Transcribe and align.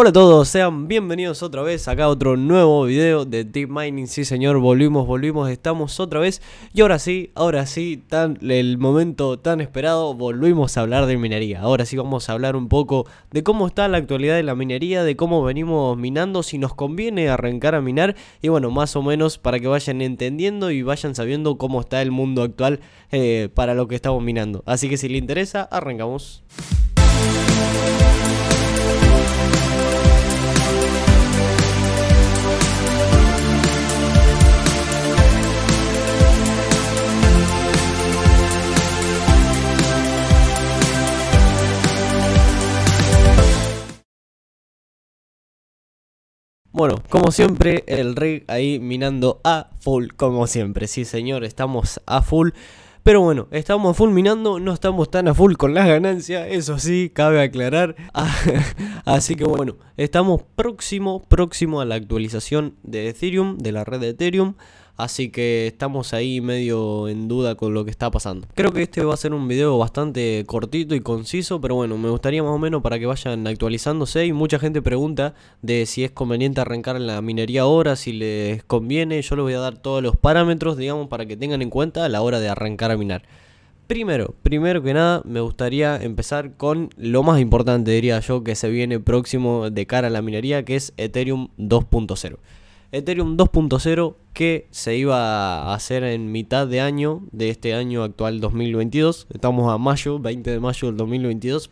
Hola 0.00 0.10
a 0.10 0.12
todos, 0.12 0.46
sean 0.46 0.86
bienvenidos 0.86 1.42
otra 1.42 1.62
vez 1.62 1.88
acá 1.88 2.04
a 2.04 2.08
otro 2.08 2.36
nuevo 2.36 2.84
video 2.84 3.24
de 3.24 3.42
Deep 3.42 3.68
Mining. 3.68 4.06
Sí 4.06 4.24
señor, 4.24 4.58
volvimos, 4.60 5.08
volvimos, 5.08 5.50
estamos 5.50 5.98
otra 5.98 6.20
vez. 6.20 6.40
Y 6.72 6.82
ahora 6.82 7.00
sí, 7.00 7.32
ahora 7.34 7.66
sí, 7.66 8.00
tan, 8.08 8.38
el 8.48 8.78
momento 8.78 9.40
tan 9.40 9.60
esperado, 9.60 10.14
volvimos 10.14 10.76
a 10.76 10.82
hablar 10.82 11.06
de 11.06 11.16
minería. 11.16 11.62
Ahora 11.62 11.84
sí 11.84 11.96
vamos 11.96 12.28
a 12.28 12.34
hablar 12.34 12.54
un 12.54 12.68
poco 12.68 13.06
de 13.32 13.42
cómo 13.42 13.66
está 13.66 13.88
la 13.88 13.98
actualidad 13.98 14.36
de 14.36 14.44
la 14.44 14.54
minería, 14.54 15.02
de 15.02 15.16
cómo 15.16 15.42
venimos 15.42 15.98
minando, 15.98 16.44
si 16.44 16.58
nos 16.58 16.74
conviene 16.74 17.28
arrancar 17.28 17.74
a 17.74 17.80
minar. 17.80 18.14
Y 18.40 18.50
bueno, 18.50 18.70
más 18.70 18.94
o 18.94 19.02
menos 19.02 19.36
para 19.36 19.58
que 19.58 19.66
vayan 19.66 20.00
entendiendo 20.00 20.70
y 20.70 20.82
vayan 20.82 21.16
sabiendo 21.16 21.58
cómo 21.58 21.80
está 21.80 22.02
el 22.02 22.12
mundo 22.12 22.44
actual 22.44 22.78
eh, 23.10 23.48
para 23.52 23.74
lo 23.74 23.88
que 23.88 23.96
estamos 23.96 24.22
minando. 24.22 24.62
Así 24.64 24.88
que 24.88 24.96
si 24.96 25.08
le 25.08 25.18
interesa, 25.18 25.64
arrancamos. 25.64 26.44
Bueno, 46.78 46.94
como 47.08 47.32
siempre, 47.32 47.82
el 47.88 48.14
rey 48.14 48.44
ahí 48.46 48.78
minando 48.78 49.40
a 49.42 49.68
full, 49.80 50.10
como 50.14 50.46
siempre. 50.46 50.86
Sí, 50.86 51.04
señor, 51.04 51.42
estamos 51.42 52.00
a 52.06 52.22
full. 52.22 52.50
Pero 53.02 53.20
bueno, 53.20 53.48
estamos 53.50 53.90
a 53.90 53.94
full 53.94 54.10
minando, 54.10 54.60
no 54.60 54.74
estamos 54.74 55.10
tan 55.10 55.26
a 55.26 55.34
full 55.34 55.54
con 55.54 55.74
las 55.74 55.88
ganancias, 55.88 56.46
eso 56.48 56.78
sí, 56.78 57.10
cabe 57.12 57.42
aclarar. 57.42 57.96
Así 59.04 59.34
que 59.34 59.42
bueno, 59.42 59.74
estamos 59.96 60.42
próximo, 60.54 61.20
próximo 61.24 61.80
a 61.80 61.84
la 61.84 61.96
actualización 61.96 62.76
de 62.84 63.08
Ethereum, 63.08 63.58
de 63.58 63.72
la 63.72 63.82
red 63.82 63.98
de 63.98 64.10
Ethereum. 64.10 64.54
Así 64.98 65.30
que 65.30 65.68
estamos 65.68 66.12
ahí 66.12 66.40
medio 66.40 67.08
en 67.08 67.28
duda 67.28 67.54
con 67.54 67.72
lo 67.72 67.84
que 67.84 67.90
está 67.92 68.10
pasando. 68.10 68.48
Creo 68.54 68.72
que 68.72 68.82
este 68.82 69.04
va 69.04 69.14
a 69.14 69.16
ser 69.16 69.32
un 69.32 69.46
video 69.46 69.78
bastante 69.78 70.42
cortito 70.44 70.96
y 70.96 71.00
conciso, 71.00 71.60
pero 71.60 71.76
bueno, 71.76 71.96
me 71.96 72.10
gustaría 72.10 72.42
más 72.42 72.50
o 72.50 72.58
menos 72.58 72.82
para 72.82 72.98
que 72.98 73.06
vayan 73.06 73.46
actualizándose. 73.46 74.26
Y 74.26 74.32
mucha 74.32 74.58
gente 74.58 74.82
pregunta 74.82 75.34
de 75.62 75.86
si 75.86 76.02
es 76.02 76.10
conveniente 76.10 76.60
arrancar 76.60 77.00
la 77.00 77.22
minería 77.22 77.62
ahora, 77.62 77.94
si 77.94 78.12
les 78.12 78.64
conviene. 78.64 79.22
Yo 79.22 79.36
les 79.36 79.44
voy 79.44 79.52
a 79.52 79.60
dar 79.60 79.78
todos 79.78 80.02
los 80.02 80.16
parámetros, 80.16 80.76
digamos, 80.76 81.06
para 81.06 81.26
que 81.26 81.36
tengan 81.36 81.62
en 81.62 81.70
cuenta 81.70 82.04
a 82.04 82.08
la 82.08 82.20
hora 82.20 82.40
de 82.40 82.48
arrancar 82.48 82.90
a 82.90 82.96
minar. 82.96 83.22
Primero, 83.86 84.34
primero 84.42 84.82
que 84.82 84.94
nada, 84.94 85.22
me 85.24 85.40
gustaría 85.40 85.94
empezar 86.02 86.56
con 86.56 86.90
lo 86.96 87.22
más 87.22 87.40
importante, 87.40 87.92
diría 87.92 88.18
yo, 88.18 88.42
que 88.42 88.56
se 88.56 88.68
viene 88.68 88.98
próximo 88.98 89.70
de 89.70 89.86
cara 89.86 90.08
a 90.08 90.10
la 90.10 90.22
minería, 90.22 90.64
que 90.64 90.74
es 90.74 90.92
Ethereum 90.96 91.50
2.0. 91.56 92.38
Ethereum 92.90 93.36
2.0 93.36 94.14
que 94.32 94.66
se 94.70 94.96
iba 94.96 95.62
a 95.62 95.74
hacer 95.74 96.04
en 96.04 96.32
mitad 96.32 96.66
de 96.66 96.80
año 96.80 97.22
de 97.32 97.50
este 97.50 97.74
año 97.74 98.02
actual 98.02 98.40
2022. 98.40 99.26
Estamos 99.34 99.70
a 99.70 99.76
mayo, 99.76 100.18
20 100.18 100.50
de 100.50 100.60
mayo 100.60 100.88
del 100.88 100.96
2022. 100.96 101.70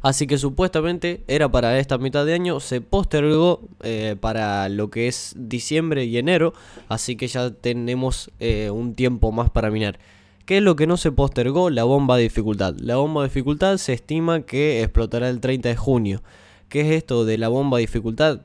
Así 0.00 0.26
que 0.26 0.38
supuestamente 0.38 1.22
era 1.28 1.50
para 1.50 1.78
esta 1.78 1.98
mitad 1.98 2.24
de 2.24 2.32
año, 2.32 2.60
se 2.60 2.80
postergó 2.80 3.60
eh, 3.82 4.16
para 4.18 4.70
lo 4.70 4.88
que 4.88 5.08
es 5.08 5.34
diciembre 5.36 6.06
y 6.06 6.16
enero, 6.16 6.54
así 6.88 7.16
que 7.16 7.28
ya 7.28 7.50
tenemos 7.50 8.30
eh, 8.40 8.70
un 8.70 8.94
tiempo 8.94 9.30
más 9.30 9.50
para 9.50 9.70
minar. 9.70 9.98
¿Qué 10.46 10.56
es 10.56 10.62
lo 10.62 10.74
que 10.74 10.86
no 10.86 10.96
se 10.96 11.12
postergó? 11.12 11.68
La 11.68 11.84
bomba 11.84 12.16
de 12.16 12.22
dificultad. 12.22 12.74
La 12.78 12.96
bomba 12.96 13.20
de 13.20 13.28
dificultad 13.28 13.76
se 13.76 13.92
estima 13.92 14.40
que 14.40 14.82
explotará 14.82 15.28
el 15.28 15.40
30 15.40 15.68
de 15.68 15.76
junio. 15.76 16.22
¿Qué 16.70 16.80
es 16.80 16.92
esto 16.92 17.26
de 17.26 17.36
la 17.36 17.48
bomba 17.48 17.76
de 17.76 17.82
dificultad? 17.82 18.40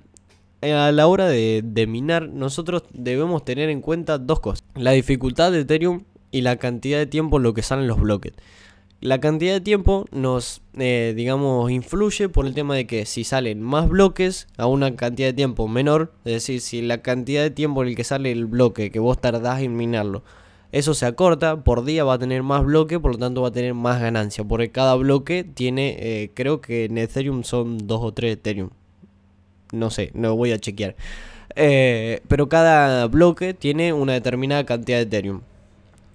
Eh, 0.61 0.73
a 0.73 0.91
la 0.91 1.07
hora 1.07 1.27
de, 1.27 1.85
minar, 1.87 2.29
nosotros 2.29 2.83
debemos 2.93 3.45
tener 3.45 3.69
en 3.69 3.81
cuenta 3.81 4.17
dos 4.17 4.39
cosas. 4.39 4.63
La 4.75 4.91
dificultad 4.91 5.51
de 5.51 5.61
Ethereum 5.61 6.03
y 6.31 6.41
la 6.41 6.57
cantidad 6.57 6.97
de 6.97 7.05
tiempo 7.05 7.37
en 7.37 7.43
lo 7.43 7.53
que 7.53 7.61
salen 7.61 7.87
los 7.87 7.99
bloques. 7.99 8.33
La 9.01 9.19
cantidad 9.19 9.53
de 9.53 9.61
tiempo 9.61 10.05
nos, 10.11 10.61
eh, 10.77 11.13
digamos, 11.15 11.69
influye 11.69 12.29
por 12.29 12.45
el 12.45 12.53
tema 12.53 12.75
de 12.75 12.87
que 12.87 13.05
si 13.05 13.23
salen 13.23 13.61
más 13.61 13.87
bloques 13.89 14.47
a 14.57 14.65
una 14.65 14.95
cantidad 14.95 15.27
de 15.27 15.33
tiempo 15.33 15.67
menor, 15.67 16.13
es 16.23 16.33
decir, 16.33 16.61
si 16.61 16.81
la 16.81 17.01
cantidad 17.01 17.43
de 17.43 17.51
tiempo 17.51 17.83
en 17.83 17.89
el 17.89 17.95
que 17.95 18.03
sale 18.03 18.31
el 18.31 18.45
bloque 18.45 18.91
que 18.91 18.99
vos 18.99 19.19
tardás 19.19 19.61
en 19.61 19.75
minarlo, 19.75 20.23
eso 20.71 20.93
se 20.93 21.05
acorta, 21.05 21.63
por 21.63 21.85
día 21.85 22.03
va 22.03 22.15
a 22.15 22.19
tener 22.19 22.43
más 22.43 22.65
bloque, 22.65 22.99
por 22.99 23.13
lo 23.13 23.17
tanto 23.17 23.41
va 23.41 23.49
a 23.49 23.51
tener 23.51 23.73
más 23.73 24.01
ganancia, 24.01 24.43
porque 24.43 24.71
cada 24.71 24.95
bloque 24.95 25.43
tiene, 25.43 25.95
eh, 25.99 26.31
creo 26.33 26.59
que 26.59 26.85
en 26.85 26.97
Ethereum 26.97 27.43
son 27.43 27.77
2 27.87 27.99
o 28.01 28.13
3 28.13 28.33
Ethereum, 28.33 28.69
no 29.75 29.89
sé, 29.89 30.11
no 30.13 30.35
voy 30.35 30.51
a 30.51 30.59
chequear. 30.59 30.95
Eh, 31.55 32.21
pero 32.27 32.49
cada 32.49 33.07
bloque 33.07 33.53
tiene 33.53 33.93
una 33.93 34.13
determinada 34.13 34.65
cantidad 34.65 34.97
de 34.97 35.03
Ethereum. 35.03 35.41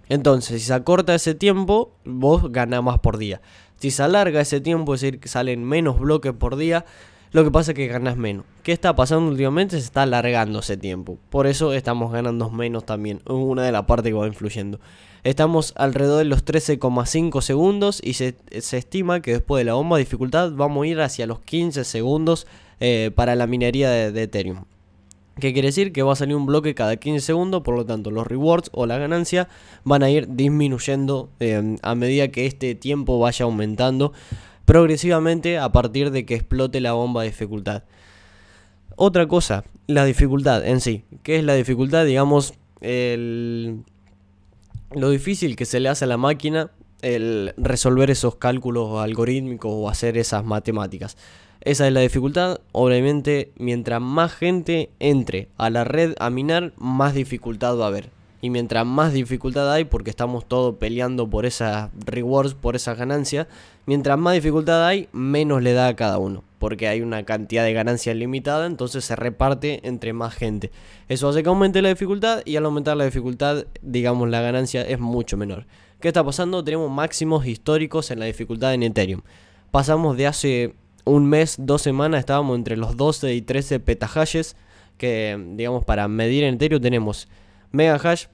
Entonces, 0.08 0.60
si 0.60 0.66
se 0.66 0.74
acorta 0.74 1.14
ese 1.14 1.34
tiempo, 1.34 1.92
vos 2.04 2.50
ganás 2.50 2.82
más 2.82 2.98
por 2.98 3.16
día. 3.16 3.40
Si 3.78 3.90
se 3.90 4.02
alarga 4.02 4.40
ese 4.40 4.60
tiempo, 4.60 4.94
es 4.94 5.00
decir, 5.00 5.20
que 5.20 5.28
salen 5.28 5.64
menos 5.64 6.00
bloques 6.00 6.32
por 6.32 6.56
día, 6.56 6.84
lo 7.32 7.44
que 7.44 7.52
pasa 7.52 7.70
es 7.70 7.76
que 7.76 7.86
ganas 7.86 8.16
menos. 8.16 8.44
¿Qué 8.64 8.72
está 8.72 8.96
pasando 8.96 9.30
últimamente? 9.30 9.78
Se 9.78 9.84
está 9.84 10.02
alargando 10.02 10.58
ese 10.58 10.76
tiempo. 10.76 11.16
Por 11.30 11.46
eso 11.46 11.72
estamos 11.72 12.12
ganando 12.12 12.50
menos 12.50 12.84
también. 12.84 13.22
Una 13.26 13.62
de 13.62 13.70
las 13.70 13.84
partes 13.84 14.12
que 14.12 14.18
va 14.18 14.26
influyendo. 14.26 14.80
Estamos 15.22 15.72
alrededor 15.76 16.18
de 16.18 16.24
los 16.24 16.44
13,5 16.44 17.40
segundos 17.40 18.00
y 18.02 18.14
se, 18.14 18.36
se, 18.58 18.78
estima 18.78 19.20
que 19.20 19.32
después 19.32 19.60
de 19.60 19.66
la 19.66 19.74
bomba 19.74 19.96
de 19.96 20.04
dificultad 20.04 20.50
vamos 20.52 20.84
a 20.84 20.86
ir 20.88 21.00
hacia 21.00 21.26
los 21.26 21.40
15 21.40 21.84
segundos 21.84 22.46
eh, 22.80 23.10
para 23.14 23.34
la 23.34 23.46
minería 23.46 23.90
de, 23.90 24.22
Ethereum. 24.22 24.64
¿Qué 25.38 25.52
quiere 25.52 25.68
decir? 25.68 25.92
Que 25.92 26.02
va 26.02 26.12
a 26.12 26.16
salir 26.16 26.36
un 26.36 26.46
bloque 26.46 26.74
cada 26.74 26.96
15 26.96 27.24
segundos, 27.24 27.62
por 27.62 27.76
lo 27.76 27.86
tanto 27.86 28.10
los 28.10 28.26
rewards 28.26 28.70
o 28.72 28.86
la 28.86 28.98
ganancia 28.98 29.48
van 29.84 30.02
a 30.02 30.10
ir 30.10 30.28
disminuyendo 30.28 31.30
eh, 31.40 31.76
a 31.82 31.94
medida 31.94 32.28
que 32.28 32.46
este 32.46 32.74
tiempo 32.74 33.18
vaya 33.18 33.44
aumentando 33.44 34.12
progresivamente 34.64 35.58
a 35.58 35.72
partir 35.72 36.10
de 36.10 36.26
que 36.26 36.34
explote 36.34 36.80
la 36.80 36.92
bomba 36.92 37.22
de 37.22 37.28
dificultad. 37.28 37.84
Otra 38.96 39.26
cosa, 39.26 39.64
la 39.86 40.04
dificultad 40.04 40.66
en 40.66 40.80
sí. 40.80 41.04
¿Qué 41.22 41.38
es 41.38 41.44
la 41.44 41.54
dificultad? 41.54 42.04
Digamos, 42.04 42.54
el, 42.80 43.82
lo 44.92 45.10
difícil 45.10 45.56
que 45.56 45.64
se 45.64 45.80
le 45.80 45.88
hace 45.88 46.04
a 46.04 46.08
la 46.08 46.16
máquina 46.16 46.70
el 47.02 47.54
resolver 47.56 48.10
esos 48.10 48.36
cálculos 48.36 49.00
algorítmicos 49.00 49.72
o 49.74 49.88
hacer 49.88 50.18
esas 50.18 50.44
matemáticas. 50.44 51.16
Esa 51.62 51.86
es 51.86 51.92
la 51.92 52.00
dificultad. 52.00 52.60
Obviamente, 52.72 53.52
mientras 53.56 54.00
más 54.00 54.32
gente 54.32 54.88
entre 54.98 55.48
a 55.58 55.68
la 55.68 55.84
red 55.84 56.14
a 56.18 56.30
minar, 56.30 56.72
más 56.78 57.14
dificultad 57.14 57.76
va 57.76 57.84
a 57.84 57.88
haber. 57.88 58.08
Y 58.40 58.48
mientras 58.48 58.86
más 58.86 59.12
dificultad 59.12 59.70
hay, 59.70 59.84
porque 59.84 60.08
estamos 60.08 60.46
todos 60.46 60.76
peleando 60.76 61.28
por 61.28 61.44
esas 61.44 61.90
rewards, 62.06 62.54
por 62.54 62.76
esas 62.76 62.96
ganancias, 62.96 63.46
mientras 63.84 64.18
más 64.18 64.32
dificultad 64.32 64.86
hay, 64.86 65.10
menos 65.12 65.62
le 65.62 65.74
da 65.74 65.88
a 65.88 65.96
cada 65.96 66.16
uno. 66.16 66.42
Porque 66.58 66.88
hay 66.88 67.02
una 67.02 67.24
cantidad 67.24 67.64
de 67.64 67.74
ganancias 67.74 68.16
limitada, 68.16 68.64
entonces 68.64 69.04
se 69.04 69.14
reparte 69.14 69.86
entre 69.86 70.14
más 70.14 70.34
gente. 70.34 70.70
Eso 71.08 71.28
hace 71.28 71.42
que 71.42 71.50
aumente 71.50 71.82
la 71.82 71.90
dificultad 71.90 72.40
y 72.46 72.56
al 72.56 72.64
aumentar 72.64 72.96
la 72.96 73.04
dificultad, 73.04 73.66
digamos, 73.82 74.30
la 74.30 74.40
ganancia 74.40 74.80
es 74.80 74.98
mucho 74.98 75.36
menor. 75.36 75.66
¿Qué 76.00 76.08
está 76.08 76.24
pasando? 76.24 76.64
Tenemos 76.64 76.90
máximos 76.90 77.46
históricos 77.46 78.10
en 78.10 78.20
la 78.20 78.24
dificultad 78.24 78.72
en 78.72 78.84
Ethereum. 78.84 79.20
Pasamos 79.70 80.16
de 80.16 80.26
hace 80.26 80.74
un 81.10 81.26
mes, 81.26 81.56
dos 81.58 81.82
semanas, 81.82 82.20
estábamos 82.20 82.56
entre 82.56 82.76
los 82.76 82.96
12 82.96 83.34
y 83.34 83.42
13 83.42 83.80
petahashes. 83.80 84.56
Que, 84.96 85.42
digamos, 85.54 85.84
para 85.84 86.08
medir 86.08 86.44
Ethereum 86.44 86.80
tenemos 86.80 87.28
megahash, 87.72 88.26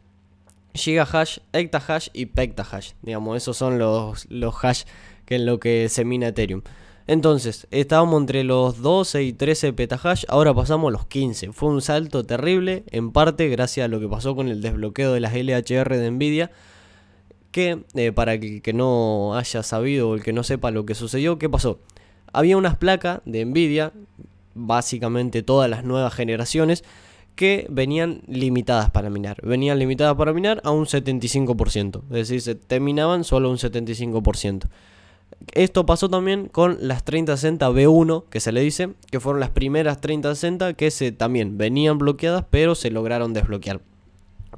gigahash, 0.75 1.39
hectahash 1.53 2.09
y 2.13 2.27
pectahash. 2.27 2.93
Digamos, 3.03 3.37
esos 3.37 3.57
son 3.57 3.79
los, 3.79 4.27
los 4.31 4.55
hash 4.63 4.83
que 5.25 5.37
en 5.37 5.47
lo 5.47 5.61
que 5.61 5.89
se 5.89 6.05
mina 6.05 6.29
Ethereum. 6.29 6.63
Entonces, 7.09 7.69
estábamos 7.71 8.21
entre 8.21 8.43
los 8.43 8.83
12 8.83 9.23
y 9.23 9.33
13 9.33 9.73
petahash, 9.75 10.25
ahora 10.29 10.53
pasamos 10.53 10.89
a 10.89 10.93
los 10.93 11.07
15. 11.07 11.53
Fue 11.53 11.69
un 11.69 11.81
salto 11.81 12.25
terrible, 12.25 12.83
en 12.91 13.13
parte 13.13 13.49
gracias 13.49 13.85
a 13.85 13.89
lo 13.89 14.01
que 14.01 14.09
pasó 14.09 14.35
con 14.35 14.49
el 14.49 14.61
desbloqueo 14.61 15.13
de 15.13 15.21
las 15.21 15.33
LHR 15.33 15.97
de 15.97 16.11
Nvidia. 16.11 16.51
Que, 17.53 17.85
eh, 17.95 18.13
para 18.13 18.35
el 18.35 18.61
que 18.61 18.73
no 18.73 19.37
haya 19.37 19.63
sabido 19.63 20.11
o 20.11 20.15
el 20.15 20.23
que 20.23 20.33
no 20.33 20.43
sepa 20.43 20.73
lo 20.73 20.85
que 20.85 20.95
sucedió, 20.95 21.39
¿qué 21.39 21.49
pasó? 21.49 21.79
Había 22.37 22.59
unas 22.59 22.77
placas 22.77 23.23
de 23.25 23.47
Nvidia, 23.47 23.93
básicamente 24.55 25.43
todas 25.43 25.71
las 25.71 25.85
nuevas 25.85 26.13
generaciones, 26.13 26.85
que 27.35 27.67
venían 27.71 28.21
limitadas 28.27 28.91
para 28.91 29.09
minar. 29.09 29.39
Venían 29.43 29.79
limitadas 29.79 30.17
para 30.17 30.35
minar 30.35 30.61
a 30.63 30.71
un 30.71 30.85
75%. 30.85 32.03
Es 32.11 32.29
decir, 32.29 32.43
se 32.43 32.55
terminaban 32.55 33.25
solo 33.25 33.51
un 33.51 33.57
75%. 33.57 34.65
Esto 35.55 35.87
pasó 35.87 36.11
también 36.11 36.49
con 36.49 36.77
las 36.87 37.05
3060 37.05 37.71
B1, 37.71 38.25
que 38.29 38.41
se 38.41 38.53
le 38.53 38.61
dice, 38.61 38.91
que 39.11 39.19
fueron 39.19 39.41
las 39.41 39.51
primeras 39.51 40.03
3060 40.03 40.75
que 40.75 40.91
se, 40.91 41.13
también 41.13 41.57
venían 41.57 41.97
bloqueadas, 41.97 42.45
pero 42.51 42.75
se 42.75 42.91
lograron 42.91 43.33
desbloquear 43.33 43.81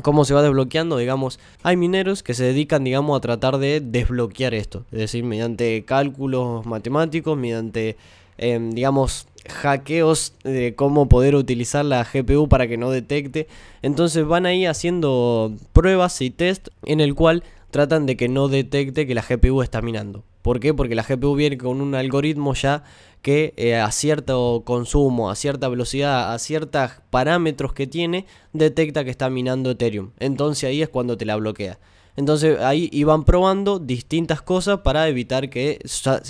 cómo 0.02 0.24
se 0.24 0.34
va 0.34 0.42
desbloqueando, 0.42 0.96
digamos, 0.96 1.38
hay 1.62 1.76
mineros 1.76 2.22
que 2.22 2.34
se 2.34 2.44
dedican, 2.44 2.84
digamos, 2.84 3.16
a 3.16 3.20
tratar 3.20 3.58
de 3.58 3.80
desbloquear 3.80 4.54
esto, 4.54 4.84
es 4.92 4.98
decir, 4.98 5.24
mediante 5.24 5.84
cálculos 5.84 6.66
matemáticos, 6.66 7.36
mediante, 7.36 7.96
em, 8.38 8.70
digamos, 8.70 9.26
hackeos 9.48 10.34
de 10.44 10.74
cómo 10.74 11.08
poder 11.08 11.34
utilizar 11.34 11.84
la 11.84 12.04
GPU 12.04 12.48
para 12.48 12.68
que 12.68 12.76
no 12.76 12.90
detecte. 12.90 13.48
Entonces 13.82 14.26
van 14.26 14.46
ahí 14.46 14.66
haciendo 14.66 15.54
pruebas 15.72 16.20
y 16.20 16.30
test 16.30 16.68
en 16.84 17.00
el 17.00 17.14
cual 17.14 17.42
tratan 17.70 18.06
de 18.06 18.16
que 18.16 18.28
no 18.28 18.48
detecte 18.48 19.06
que 19.06 19.14
la 19.14 19.24
GPU 19.26 19.62
está 19.62 19.82
minando. 19.82 20.24
¿Por 20.42 20.60
qué? 20.60 20.72
Porque 20.74 20.94
la 20.94 21.02
GPU 21.02 21.34
viene 21.34 21.58
con 21.58 21.80
un 21.80 21.94
algoritmo 21.94 22.54
ya 22.54 22.84
que 23.22 23.54
eh, 23.56 23.76
a 23.76 23.90
cierto 23.90 24.62
consumo, 24.64 25.30
a 25.30 25.34
cierta 25.34 25.68
velocidad, 25.68 26.32
a 26.32 26.38
ciertos 26.38 26.90
parámetros 27.10 27.72
que 27.72 27.86
tiene, 27.86 28.26
detecta 28.52 29.04
que 29.04 29.10
está 29.10 29.28
minando 29.30 29.70
Ethereum. 29.70 30.10
Entonces 30.18 30.64
ahí 30.68 30.82
es 30.82 30.88
cuando 30.88 31.16
te 31.16 31.24
la 31.24 31.36
bloquea. 31.36 31.78
Entonces 32.16 32.58
ahí 32.60 32.88
iban 32.92 33.24
probando 33.24 33.78
distintas 33.78 34.42
cosas 34.42 34.80
para 34.80 35.08
evitar 35.08 35.50
que, 35.50 35.78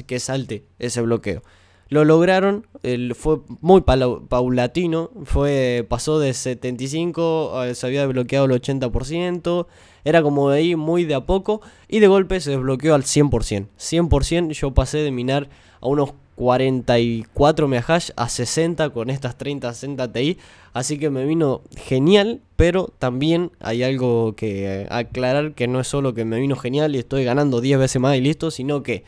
que 0.06 0.20
salte 0.20 0.64
ese 0.78 1.00
bloqueo. 1.00 1.42
Lo 1.90 2.04
lograron, 2.04 2.66
fue 3.14 3.38
muy 3.60 3.80
paulatino, 3.80 5.10
fue, 5.24 5.86
pasó 5.88 6.18
de 6.18 6.34
75, 6.34 7.52
se 7.72 7.86
había 7.86 8.06
desbloqueado 8.06 8.44
el 8.44 8.52
80%, 8.52 9.66
era 10.04 10.22
como 10.22 10.50
de 10.50 10.58
ahí 10.58 10.76
muy 10.76 11.04
de 11.04 11.14
a 11.14 11.24
poco 11.24 11.62
y 11.88 12.00
de 12.00 12.06
golpe 12.06 12.40
se 12.40 12.50
desbloqueó 12.50 12.94
al 12.94 13.04
100%. 13.04 13.68
100% 13.78 14.52
yo 14.52 14.74
pasé 14.74 14.98
de 14.98 15.10
minar 15.10 15.48
a 15.80 15.86
unos 15.86 16.12
44 16.38 17.66
megahash 17.66 18.10
a 18.16 18.28
60 18.28 18.90
con 18.90 19.10
estas 19.10 19.36
30 19.36 19.72
60 19.72 20.12
Ti. 20.12 20.38
Así 20.72 20.98
que 20.98 21.10
me 21.10 21.24
vino 21.24 21.62
genial, 21.76 22.42
pero 22.54 22.92
también 22.98 23.50
hay 23.58 23.82
algo 23.82 24.36
que 24.36 24.86
aclarar 24.90 25.54
que 25.54 25.66
no 25.66 25.80
es 25.80 25.88
solo 25.88 26.14
que 26.14 26.24
me 26.24 26.38
vino 26.38 26.54
genial 26.54 26.94
y 26.94 26.98
estoy 26.98 27.24
ganando 27.24 27.60
10 27.60 27.78
veces 27.80 28.00
más 28.00 28.16
y 28.16 28.20
listo, 28.20 28.50
sino 28.52 28.82
que 28.84 29.04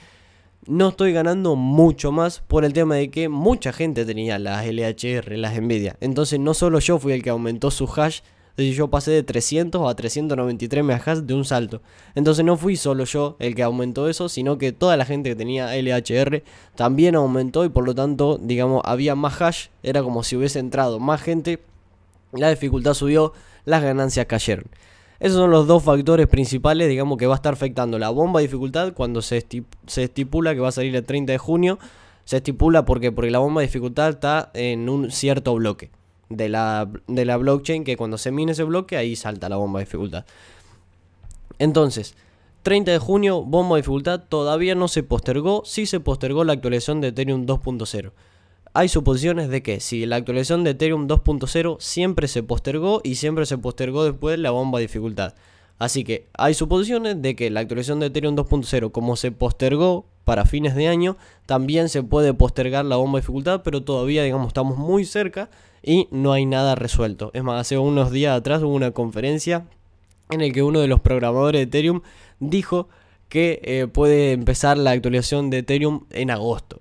no 0.66 0.88
estoy 0.88 1.12
ganando 1.12 1.56
mucho 1.56 2.12
más 2.12 2.40
por 2.40 2.64
el 2.64 2.72
tema 2.72 2.96
de 2.96 3.10
que 3.10 3.28
mucha 3.28 3.72
gente 3.72 4.04
tenía 4.04 4.38
las 4.38 4.66
LHR, 4.66 5.36
las 5.36 5.60
Nvidia. 5.60 5.96
Entonces 6.00 6.38
no 6.38 6.54
solo 6.54 6.78
yo 6.78 6.98
fui 6.98 7.12
el 7.12 7.22
que 7.22 7.30
aumentó 7.30 7.70
su 7.70 7.86
hash, 7.86 8.20
yo 8.56 8.88
pasé 8.88 9.12
de 9.12 9.22
300 9.22 9.88
a 9.90 9.94
393 9.94 10.84
megahash 10.84 11.18
de 11.18 11.34
un 11.34 11.44
salto. 11.44 11.80
Entonces 12.14 12.44
no 12.44 12.56
fui 12.56 12.76
solo 12.76 13.04
yo 13.04 13.36
el 13.38 13.54
que 13.54 13.62
aumentó 13.62 14.08
eso, 14.08 14.28
sino 14.28 14.58
que 14.58 14.72
toda 14.72 14.96
la 14.96 15.06
gente 15.06 15.30
que 15.30 15.36
tenía 15.36 15.74
LHR 15.74 16.42
también 16.74 17.14
aumentó 17.14 17.64
y 17.64 17.70
por 17.70 17.86
lo 17.86 17.94
tanto, 17.94 18.38
digamos, 18.38 18.82
había 18.84 19.14
más 19.14 19.40
hash. 19.40 19.68
Era 19.82 20.02
como 20.02 20.22
si 20.22 20.36
hubiese 20.36 20.58
entrado 20.58 20.98
más 20.98 21.22
gente. 21.22 21.60
La 22.32 22.50
dificultad 22.50 22.94
subió, 22.94 23.32
las 23.64 23.82
ganancias 23.82 24.26
cayeron. 24.26 24.66
Esos 25.20 25.36
son 25.36 25.50
los 25.50 25.66
dos 25.66 25.82
factores 25.82 26.26
principales, 26.28 26.88
digamos, 26.88 27.18
que 27.18 27.26
va 27.26 27.34
a 27.34 27.36
estar 27.36 27.52
afectando 27.52 27.98
la 27.98 28.08
bomba 28.08 28.40
de 28.40 28.46
dificultad 28.46 28.94
cuando 28.94 29.20
se, 29.20 29.46
se 29.86 30.02
estipula 30.02 30.54
que 30.54 30.60
va 30.60 30.68
a 30.68 30.72
salir 30.72 30.96
el 30.96 31.04
30 31.04 31.32
de 31.32 31.38
junio. 31.38 31.78
Se 32.24 32.38
estipula 32.38 32.86
porque, 32.86 33.12
porque 33.12 33.30
la 33.30 33.38
bomba 33.38 33.60
de 33.60 33.66
dificultad 33.66 34.08
está 34.08 34.50
en 34.54 34.88
un 34.88 35.10
cierto 35.10 35.54
bloque 35.54 35.90
de 36.30 36.48
la, 36.48 36.88
de 37.06 37.24
la 37.26 37.36
blockchain 37.36 37.84
que 37.84 37.98
cuando 37.98 38.16
se 38.16 38.30
mine 38.30 38.52
ese 38.52 38.62
bloque 38.64 38.96
ahí 38.96 39.14
salta 39.14 39.50
la 39.50 39.56
bomba 39.56 39.80
de 39.80 39.84
dificultad. 39.84 40.24
Entonces, 41.58 42.14
30 42.62 42.92
de 42.92 42.98
junio, 42.98 43.42
bomba 43.42 43.76
de 43.76 43.82
dificultad 43.82 44.22
todavía 44.26 44.74
no 44.74 44.88
se 44.88 45.02
postergó, 45.02 45.62
sí 45.66 45.84
se 45.84 46.00
postergó 46.00 46.44
la 46.44 46.54
actualización 46.54 47.02
de 47.02 47.08
Ethereum 47.08 47.44
2.0. 47.44 48.12
Hay 48.72 48.88
suposiciones 48.88 49.48
de 49.48 49.64
que 49.64 49.80
si 49.80 50.06
la 50.06 50.14
actualización 50.14 50.62
de 50.62 50.70
Ethereum 50.70 51.08
2.0 51.08 51.78
siempre 51.80 52.28
se 52.28 52.44
postergó 52.44 53.00
y 53.02 53.16
siempre 53.16 53.44
se 53.44 53.58
postergó 53.58 54.04
después 54.04 54.38
la 54.38 54.52
bomba 54.52 54.78
de 54.78 54.84
dificultad. 54.84 55.34
Así 55.80 56.04
que 56.04 56.28
hay 56.34 56.54
suposiciones 56.54 57.20
de 57.20 57.34
que 57.34 57.50
la 57.50 57.60
actualización 57.60 57.98
de 57.98 58.06
Ethereum 58.06 58.36
2.0 58.36 58.92
como 58.92 59.16
se 59.16 59.32
postergó 59.32 60.06
para 60.24 60.44
fines 60.44 60.76
de 60.76 60.86
año, 60.86 61.16
también 61.46 61.88
se 61.88 62.04
puede 62.04 62.32
postergar 62.32 62.84
la 62.84 62.94
bomba 62.94 63.18
de 63.18 63.22
dificultad, 63.22 63.62
pero 63.64 63.82
todavía 63.82 64.22
digamos 64.22 64.48
estamos 64.48 64.78
muy 64.78 65.04
cerca 65.04 65.50
y 65.82 66.06
no 66.12 66.32
hay 66.32 66.46
nada 66.46 66.76
resuelto. 66.76 67.32
Es 67.34 67.42
más, 67.42 67.60
hace 67.60 67.76
unos 67.76 68.12
días 68.12 68.38
atrás 68.38 68.62
hubo 68.62 68.74
una 68.74 68.92
conferencia 68.92 69.66
en 70.30 70.42
el 70.42 70.52
que 70.52 70.62
uno 70.62 70.78
de 70.78 70.86
los 70.86 71.00
programadores 71.00 71.58
de 71.58 71.62
Ethereum 71.64 72.02
dijo 72.38 72.88
que 73.28 73.60
eh, 73.64 73.88
puede 73.88 74.30
empezar 74.30 74.78
la 74.78 74.92
actualización 74.92 75.50
de 75.50 75.58
Ethereum 75.58 76.04
en 76.10 76.30
agosto. 76.30 76.80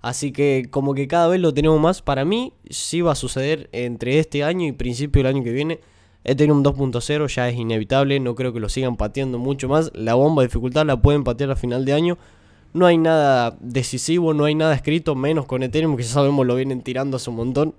Así 0.00 0.32
que 0.32 0.68
como 0.70 0.94
que 0.94 1.08
cada 1.08 1.28
vez 1.28 1.40
lo 1.40 1.52
tenemos 1.52 1.80
más. 1.80 2.02
Para 2.02 2.24
mí 2.24 2.52
sí 2.70 3.00
va 3.00 3.12
a 3.12 3.16
suceder 3.16 3.68
entre 3.72 4.18
este 4.18 4.44
año 4.44 4.66
y 4.66 4.72
principio 4.72 5.22
del 5.22 5.34
año 5.34 5.44
que 5.44 5.52
viene. 5.52 5.80
Ethereum 6.24 6.62
2.0 6.62 7.34
ya 7.34 7.48
es 7.48 7.56
inevitable, 7.56 8.20
no 8.20 8.34
creo 8.34 8.52
que 8.52 8.60
lo 8.60 8.68
sigan 8.68 8.96
pateando 8.96 9.38
mucho 9.38 9.68
más. 9.68 9.90
La 9.94 10.14
bomba 10.14 10.42
de 10.42 10.48
dificultad 10.48 10.84
la 10.84 11.00
pueden 11.00 11.24
patear 11.24 11.50
a 11.50 11.56
final 11.56 11.84
de 11.84 11.92
año. 11.92 12.18
No 12.74 12.86
hay 12.86 12.98
nada 12.98 13.56
decisivo, 13.60 14.34
no 14.34 14.44
hay 14.44 14.54
nada 14.54 14.74
escrito, 14.74 15.14
menos 15.14 15.46
con 15.46 15.62
Ethereum 15.62 15.96
que 15.96 16.02
ya 16.02 16.10
sabemos 16.10 16.46
lo 16.46 16.54
vienen 16.54 16.82
tirando 16.82 17.16
hace 17.16 17.30
un 17.30 17.36
montón. 17.36 17.74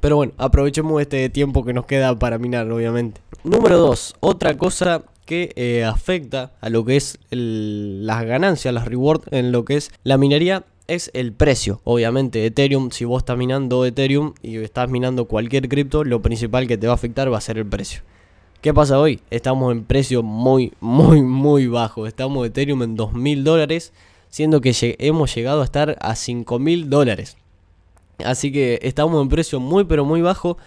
Pero 0.00 0.16
bueno, 0.16 0.32
aprovechemos 0.36 1.00
este 1.00 1.28
tiempo 1.30 1.64
que 1.64 1.72
nos 1.72 1.86
queda 1.86 2.18
para 2.18 2.38
minar, 2.38 2.70
obviamente. 2.70 3.20
Número 3.44 3.78
2. 3.78 4.16
Otra 4.20 4.56
cosa 4.56 5.04
que 5.26 5.52
eh, 5.56 5.84
afecta 5.84 6.52
a 6.60 6.70
lo 6.70 6.84
que 6.84 6.96
es 6.96 7.18
las 7.30 8.24
ganancias, 8.24 8.74
las 8.74 8.86
rewards 8.86 9.26
en 9.30 9.52
lo 9.52 9.64
que 9.64 9.76
es 9.76 9.92
la 10.02 10.18
minería 10.18 10.64
es 10.90 11.10
el 11.14 11.32
precio. 11.32 11.80
Obviamente, 11.84 12.44
Ethereum, 12.44 12.90
si 12.90 13.04
vos 13.04 13.22
estás 13.22 13.38
minando 13.38 13.86
Ethereum 13.86 14.34
y 14.42 14.56
estás 14.56 14.90
minando 14.90 15.26
cualquier 15.26 15.68
cripto, 15.68 16.02
lo 16.02 16.20
principal 16.20 16.66
que 16.66 16.76
te 16.76 16.88
va 16.88 16.92
a 16.92 16.96
afectar 16.96 17.32
va 17.32 17.38
a 17.38 17.40
ser 17.40 17.58
el 17.58 17.66
precio. 17.66 18.02
¿Qué 18.60 18.74
pasa 18.74 18.98
hoy? 18.98 19.20
Estamos 19.30 19.72
en 19.72 19.84
precio 19.84 20.22
muy, 20.22 20.72
muy, 20.80 21.22
muy 21.22 21.68
bajo. 21.68 22.06
Estamos 22.06 22.44
Ethereum 22.46 22.82
en 22.82 22.96
2.000 22.96 23.42
dólares, 23.44 23.92
siendo 24.28 24.60
que 24.60 24.74
hemos 24.98 25.34
llegado 25.34 25.62
a 25.62 25.64
estar 25.64 25.96
a 26.00 26.14
5.000 26.14 26.86
dólares. 26.86 27.36
Así 28.24 28.50
que 28.52 28.80
estamos 28.82 29.22
en 29.22 29.28
precio 29.28 29.60
muy 29.60 29.84
pero 29.84 30.04
muy 30.04 30.22
bajo. 30.22 30.58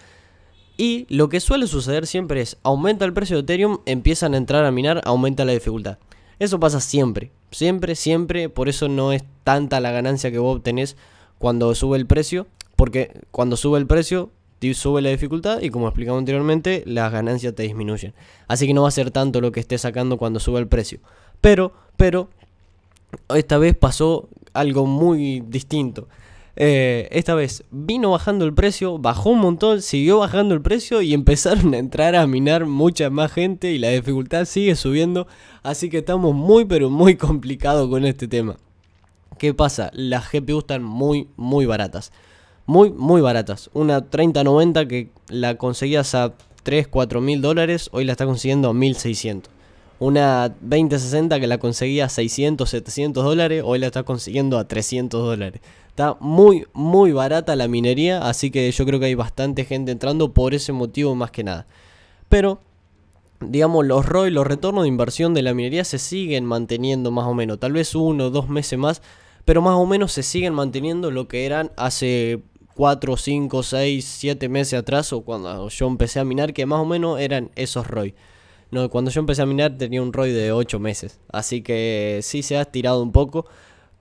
Y 0.76 1.06
lo 1.08 1.28
que 1.28 1.38
suele 1.38 1.66
suceder 1.66 2.06
siempre 2.06 2.40
es, 2.40 2.56
aumenta 2.62 3.04
el 3.04 3.12
precio 3.12 3.36
de 3.36 3.42
Ethereum, 3.42 3.78
empiezan 3.86 4.34
a 4.34 4.38
entrar 4.38 4.64
a 4.64 4.72
minar, 4.72 5.02
aumenta 5.04 5.44
la 5.44 5.52
dificultad. 5.52 5.98
Eso 6.38 6.60
pasa 6.60 6.80
siempre, 6.80 7.30
siempre, 7.50 7.94
siempre, 7.94 8.48
por 8.48 8.68
eso 8.68 8.88
no 8.88 9.12
es 9.12 9.22
tanta 9.44 9.80
la 9.80 9.92
ganancia 9.92 10.30
que 10.30 10.38
vos 10.38 10.56
obtenés 10.56 10.96
cuando 11.38 11.74
sube 11.74 11.96
el 11.96 12.06
precio, 12.06 12.46
porque 12.76 13.20
cuando 13.30 13.56
sube 13.56 13.78
el 13.78 13.86
precio 13.86 14.30
sube 14.72 15.02
la 15.02 15.10
dificultad 15.10 15.60
y 15.60 15.68
como 15.68 15.88
explicamos 15.88 16.20
anteriormente, 16.20 16.82
las 16.86 17.12
ganancias 17.12 17.54
te 17.54 17.64
disminuyen. 17.64 18.14
Así 18.48 18.66
que 18.66 18.72
no 18.72 18.82
va 18.82 18.88
a 18.88 18.92
ser 18.92 19.10
tanto 19.10 19.42
lo 19.42 19.52
que 19.52 19.60
estés 19.60 19.82
sacando 19.82 20.16
cuando 20.16 20.40
sube 20.40 20.60
el 20.60 20.68
precio. 20.68 21.00
Pero, 21.42 21.72
pero, 21.98 22.30
esta 23.34 23.58
vez 23.58 23.76
pasó 23.76 24.28
algo 24.54 24.86
muy 24.86 25.40
distinto. 25.40 26.08
Eh, 26.56 27.08
esta 27.10 27.34
vez 27.34 27.64
vino 27.70 28.12
bajando 28.12 28.44
el 28.44 28.54
precio, 28.54 28.98
bajó 28.98 29.30
un 29.30 29.40
montón, 29.40 29.82
siguió 29.82 30.18
bajando 30.18 30.54
el 30.54 30.62
precio 30.62 31.02
y 31.02 31.12
empezaron 31.12 31.74
a 31.74 31.78
entrar 31.78 32.14
a 32.14 32.26
minar 32.26 32.66
mucha 32.66 33.10
más 33.10 33.32
gente 33.32 33.72
y 33.72 33.78
la 33.78 33.90
dificultad 33.90 34.44
sigue 34.44 34.76
subiendo. 34.76 35.26
Así 35.62 35.90
que 35.90 35.98
estamos 35.98 36.34
muy 36.34 36.64
pero 36.64 36.90
muy 36.90 37.16
complicados 37.16 37.88
con 37.88 38.04
este 38.04 38.28
tema. 38.28 38.56
¿Qué 39.38 39.52
pasa? 39.52 39.90
Las 39.92 40.30
GPU 40.30 40.60
están 40.60 40.84
muy 40.84 41.28
muy 41.36 41.66
baratas. 41.66 42.12
Muy 42.66 42.90
muy 42.90 43.20
baratas. 43.20 43.68
Una 43.74 44.08
3090 44.08 44.86
que 44.88 45.10
la 45.28 45.56
conseguías 45.56 46.14
a 46.14 46.34
3, 46.62 46.88
4 46.88 47.20
mil 47.20 47.42
dólares, 47.42 47.90
hoy 47.92 48.04
la 48.04 48.12
está 48.12 48.26
consiguiendo 48.26 48.70
a 48.70 48.74
1600. 48.74 49.53
Una 50.00 50.48
2060 50.60 51.38
que 51.38 51.46
la 51.46 51.58
conseguía 51.58 52.06
a 52.06 52.08
600, 52.08 52.68
700 52.68 53.24
dólares, 53.24 53.62
hoy 53.64 53.78
la 53.78 53.86
está 53.86 54.02
consiguiendo 54.02 54.58
a 54.58 54.66
300 54.66 55.22
dólares. 55.22 55.60
Está 55.88 56.16
muy, 56.18 56.66
muy 56.72 57.12
barata 57.12 57.54
la 57.54 57.68
minería, 57.68 58.26
así 58.28 58.50
que 58.50 58.70
yo 58.72 58.84
creo 58.84 58.98
que 58.98 59.06
hay 59.06 59.14
bastante 59.14 59.64
gente 59.64 59.92
entrando 59.92 60.32
por 60.32 60.52
ese 60.52 60.72
motivo 60.72 61.14
más 61.14 61.30
que 61.30 61.44
nada. 61.44 61.66
Pero, 62.28 62.60
digamos, 63.40 63.86
los 63.86 64.04
ROI, 64.04 64.32
los 64.32 64.44
retornos 64.44 64.82
de 64.82 64.88
inversión 64.88 65.34
de 65.34 65.42
la 65.42 65.54
minería 65.54 65.84
se 65.84 66.00
siguen 66.00 66.44
manteniendo 66.44 67.12
más 67.12 67.26
o 67.26 67.34
menos. 67.34 67.60
Tal 67.60 67.72
vez 67.72 67.94
uno 67.94 68.26
o 68.26 68.30
dos 68.30 68.48
meses 68.48 68.76
más, 68.76 69.00
pero 69.44 69.62
más 69.62 69.76
o 69.76 69.86
menos 69.86 70.10
se 70.10 70.24
siguen 70.24 70.54
manteniendo 70.54 71.12
lo 71.12 71.28
que 71.28 71.46
eran 71.46 71.70
hace 71.76 72.42
4, 72.74 73.16
5, 73.16 73.62
6, 73.62 74.04
7 74.04 74.48
meses 74.48 74.80
atrás 74.80 75.12
o 75.12 75.20
cuando 75.20 75.68
yo 75.68 75.86
empecé 75.86 76.18
a 76.18 76.24
minar, 76.24 76.52
que 76.52 76.66
más 76.66 76.80
o 76.80 76.84
menos 76.84 77.20
eran 77.20 77.52
esos 77.54 77.86
ROI. 77.86 78.16
No, 78.70 78.88
cuando 78.90 79.10
yo 79.10 79.20
empecé 79.20 79.42
a 79.42 79.46
minar 79.46 79.76
tenía 79.76 80.02
un 80.02 80.12
ROI 80.12 80.32
de 80.32 80.52
8 80.52 80.78
meses, 80.78 81.20
así 81.30 81.62
que 81.62 82.20
sí 82.22 82.42
se 82.42 82.56
ha 82.56 82.62
estirado 82.62 83.02
un 83.02 83.12
poco 83.12 83.46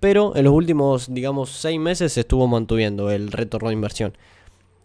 pero 0.03 0.36
en 0.36 0.43
los 0.43 0.53
últimos, 0.53 1.13
digamos, 1.13 1.50
6 1.50 1.79
meses 1.79 2.12
se 2.12 2.20
estuvo 2.20 2.46
manteniendo 2.46 3.10
el 3.10 3.32
retorno 3.32 3.70
de 3.70 3.75
inversión. 3.75 4.17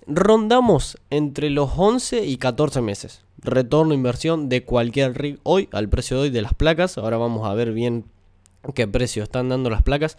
Rondamos 0.06 0.96
entre 1.10 1.50
los 1.50 1.72
11 1.76 2.24
y 2.24 2.36
14 2.36 2.80
meses. 2.82 3.24
Retorno 3.38 3.94
inversión 3.94 4.48
de 4.48 4.62
cualquier 4.62 5.18
rig 5.18 5.40
hoy 5.42 5.68
al 5.72 5.88
precio 5.88 6.18
de 6.18 6.22
hoy 6.22 6.30
de 6.30 6.40
las 6.40 6.54
placas. 6.54 6.98
Ahora 6.98 7.16
vamos 7.16 7.48
a 7.48 7.54
ver 7.54 7.72
bien 7.72 8.04
qué 8.76 8.86
precio 8.86 9.24
están 9.24 9.48
dando 9.48 9.70
las 9.70 9.82
placas. 9.82 10.18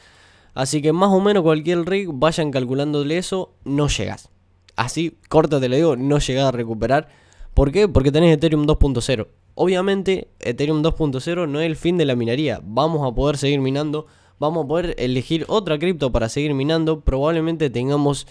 Así 0.53 0.81
que 0.81 0.91
más 0.91 1.11
o 1.11 1.21
menos 1.21 1.43
cualquier 1.43 1.85
rig, 1.85 2.09
vayan 2.11 2.51
calculándole 2.51 3.17
eso, 3.17 3.53
no 3.63 3.87
llegas. 3.87 4.27
Así, 4.75 5.17
corta 5.29 5.61
te 5.61 5.69
le 5.69 5.77
digo, 5.77 5.95
no 5.95 6.19
llegas 6.19 6.43
a 6.43 6.51
recuperar. 6.51 7.07
¿Por 7.53 7.71
qué? 7.71 7.87
Porque 7.87 8.11
tenés 8.11 8.33
Ethereum 8.33 8.65
2.0. 8.65 9.27
Obviamente, 9.61 10.29
Ethereum 10.39 10.81
2.0 10.81 11.49
no 11.49 11.59
es 11.59 11.65
el 11.65 11.75
fin 11.75 11.97
de 11.97 12.05
la 12.05 12.15
minería. 12.15 12.61
Vamos 12.63 13.05
a 13.05 13.13
poder 13.13 13.37
seguir 13.37 13.59
minando 13.59 14.07
vamos 14.39 14.65
a 14.65 14.67
poder 14.67 14.95
elegir 14.97 15.45
otra 15.47 15.77
cripto 15.77 16.11
para 16.11 16.29
seguir 16.29 16.53
minando. 16.53 17.01
Probablemente 17.01 17.69
tengamos 17.69 18.25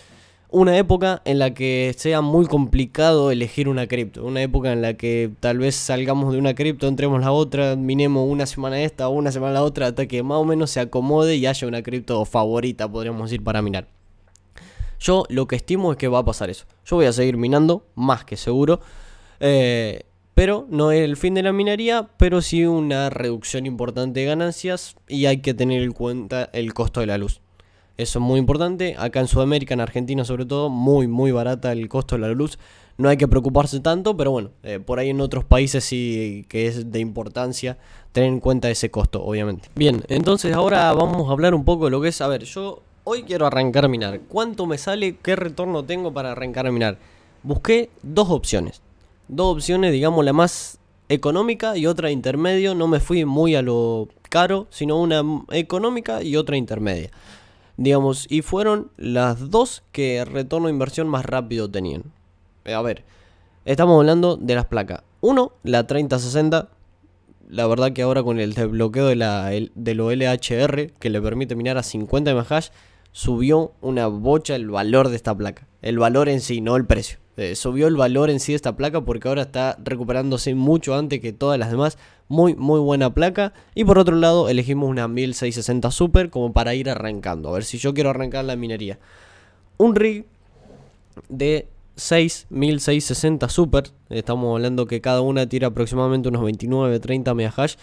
una 0.51 0.77
época 0.79 1.21
en 1.27 1.39
la 1.39 1.53
que 1.53 1.95
sea 1.97 2.23
muy 2.23 2.47
complicado 2.47 3.31
elegir 3.31 3.69
una 3.69 3.87
cripto. 3.87 4.25
Una 4.25 4.43
época 4.43 4.73
en 4.73 4.83
la 4.83 4.95
que 4.95 5.31
tal 5.41 5.59
vez 5.59 5.77
salgamos 5.77 6.33
de 6.33 6.39
una 6.39 6.55
cripto, 6.55 6.89
entremos 6.89 7.19
a 7.19 7.27
la 7.27 7.33
otra, 7.33 7.77
minemos 7.77 8.27
una 8.29 8.47
semana 8.47 8.81
esta 8.81 9.09
una 9.09 9.31
semana 9.31 9.53
la 9.53 9.63
otra, 9.63 9.89
hasta 9.89 10.07
que 10.07 10.23
más 10.23 10.39
o 10.39 10.45
menos 10.45 10.71
se 10.71 10.81
acomode 10.81 11.37
y 11.37 11.47
haya 11.47 11.69
una 11.69 11.83
cripto 11.83 12.25
favorita, 12.25 12.91
podríamos 12.91 13.31
decir, 13.31 13.45
para 13.45 13.63
minar. 13.63 13.87
Yo 14.99 15.25
lo 15.29 15.47
que 15.47 15.57
estimo 15.57 15.93
es 15.93 15.99
que 15.99 16.09
va 16.09 16.21
a 16.21 16.25
pasar 16.25 16.51
eso. 16.51 16.65
Yo 16.85 16.97
voy 16.97 17.07
a 17.07 17.13
seguir 17.13 17.37
minando, 17.37 17.87
más 17.95 18.25
que 18.25 18.37
seguro. 18.37 18.81
Eh, 19.39 20.03
pero 20.39 20.69
no 20.71 20.93
es 20.93 21.01
el 21.01 21.17
fin 21.17 21.35
de 21.35 21.43
la 21.43 21.53
minería, 21.53 22.11
pero 22.17 22.41
sí 22.43 22.65
una 22.65 23.11
reducción 23.11 23.67
importante 23.67 24.21
de 24.21 24.27
ganancias 24.27 24.95
y 25.09 25.27
hay 25.27 25.39
que 25.39 25.53
tener 25.53 25.83
en 25.83 25.91
cuenta 25.91 26.49
el 26.53 26.75
costo 26.75 27.01
de 27.01 27.07
la 27.07 27.19
luz. 27.19 27.41
Eso 27.97 28.21
es 28.21 28.25
muy 28.25 28.39
importante. 28.39 28.95
Acá 28.97 29.19
en 29.19 29.27
Sudamérica, 29.27 29.75
en 29.75 29.81
Argentina 29.81 30.25
sobre 30.25 30.47
todo, 30.47 30.69
muy, 30.69 31.09
muy 31.09 31.33
barata 31.33 31.73
el 31.73 31.89
costo 31.89 32.15
de 32.15 32.21
la 32.21 32.29
luz. 32.29 32.57
No 32.99 33.09
hay 33.09 33.17
que 33.17 33.27
preocuparse 33.27 33.81
tanto, 33.81 34.17
pero 34.17 34.31
bueno, 34.31 34.51
eh, 34.63 34.79
por 34.79 35.01
ahí 35.01 35.11
en 35.11 35.21
otros 35.21 35.43
países 35.43 35.83
sí 35.83 36.47
que 36.49 36.69
es 36.69 36.93
de 36.93 37.01
importancia 37.01 37.77
tener 38.13 38.29
en 38.29 38.39
cuenta 38.39 38.71
ese 38.71 38.93
costo, 38.93 39.25
obviamente. 39.25 39.69
Bien, 39.75 40.05
entonces 40.07 40.55
ahora 40.55 40.93
vamos 40.93 41.29
a 41.29 41.33
hablar 41.33 41.53
un 41.53 41.65
poco 41.65 41.87
de 41.87 41.91
lo 41.91 42.01
que 42.01 42.11
es, 42.11 42.21
a 42.21 42.29
ver, 42.29 42.45
yo 42.45 42.81
hoy 43.03 43.25
quiero 43.25 43.45
arrancar 43.45 43.87
a 43.87 43.89
minar. 43.89 44.21
¿Cuánto 44.29 44.67
me 44.67 44.79
sale? 44.79 45.17
¿Qué 45.17 45.35
retorno 45.35 45.83
tengo 45.83 46.13
para 46.15 46.31
arrancar 46.31 46.69
a 46.69 46.71
minar? 46.71 46.97
Busqué 47.43 47.91
dos 48.05 48.31
opciones. 48.31 48.83
Dos 49.29 49.57
opciones, 49.57 49.93
digamos, 49.93 50.25
la 50.25 50.33
más 50.33 50.79
económica 51.09 51.77
y 51.77 51.87
otra 51.87 52.11
intermedio. 52.11 52.75
No 52.75 52.89
me 52.89 53.01
fui 53.01 53.25
muy 53.25 53.55
a 53.55 53.63
lo 53.63 54.09
caro, 54.29 54.67
sino 54.71 55.01
una 55.01 55.23
económica 55.51 56.23
y 56.23 56.37
otra 56.37 56.57
intermedia 56.57 57.11
digamos, 57.79 58.27
y 58.29 58.43
fueron 58.43 58.91
las 58.99 59.51
dos 59.51 59.83
que 59.93 60.25
retorno 60.25 60.67
de 60.67 60.75
inversión 60.75 61.09
más 61.09 61.25
rápido 61.25 61.71
tenían. 61.71 62.03
Eh, 62.65 62.75
a 62.75 62.83
ver, 62.83 63.05
estamos 63.65 63.99
hablando 63.99 64.37
de 64.37 64.55
las 64.57 64.67
placas. 64.67 65.03
Uno, 65.23 65.53
la 65.63 65.87
3060. 65.87 66.69
La 67.49 67.67
verdad 67.67 67.93
que 67.93 68.03
ahora 68.03 68.23
con 68.23 68.41
el 68.41 68.53
desbloqueo 68.53 69.07
de, 69.07 69.17
la, 69.17 69.47
de 69.47 69.95
lo 69.95 70.11
LHR, 70.13 70.93
que 70.99 71.09
le 71.09 71.23
permite 71.23 71.55
minar 71.55 71.79
a 71.79 71.83
50 71.83 72.35
mH, 72.35 72.73
subió 73.13 73.73
una 73.81 74.09
bocha 74.09 74.55
el 74.55 74.69
valor 74.69 75.09
de 75.09 75.17
esta 75.17 75.35
placa. 75.35 75.67
El 75.81 75.99
valor 75.99 76.29
en 76.29 76.41
sí, 76.41 76.61
no 76.61 76.77
el 76.77 76.85
precio. 76.85 77.19
Eh, 77.39 77.55
subió 77.55 77.87
el 77.87 77.95
valor 77.95 78.31
en 78.31 78.41
sí 78.41 78.51
de 78.51 78.57
esta 78.57 78.75
placa 78.75 79.03
porque 79.03 79.29
ahora 79.29 79.43
está 79.43 79.79
recuperándose 79.85 80.57
mucho 80.57 80.97
antes 80.97 81.21
que 81.21 81.33
todas 81.33 81.57
las 81.57 81.71
demás. 81.71 81.97
Muy, 82.27 82.57
muy 82.57 82.81
buena 82.81 83.15
placa. 83.15 83.53
Y 83.77 83.85
por 83.85 83.97
otro 84.01 84.17
lado, 84.17 84.49
elegimos 84.49 84.91
una 84.91 85.07
1660 85.07 85.93
Super 85.93 86.31
como 86.31 86.53
para 86.53 86.75
ir 86.75 86.91
arrancando. 86.91 87.51
A 87.51 87.53
ver 87.53 87.65
si 87.65 87.79
yo 87.79 87.95
quiero 87.95 88.11
arrancar 88.11 88.45
la 88.45 88.57
minería. 88.57 88.99
Un 89.77 89.95
rig 89.95 90.27
de 91.29 91.69
6660 91.95 93.49
Super. 93.49 93.85
Estamos 94.11 94.57
hablando 94.57 94.87
que 94.87 95.01
cada 95.01 95.21
una 95.21 95.49
tira 95.49 95.69
aproximadamente 95.69 96.29
unos 96.29 96.43
29-30 96.43 97.35
MHz 97.35 97.79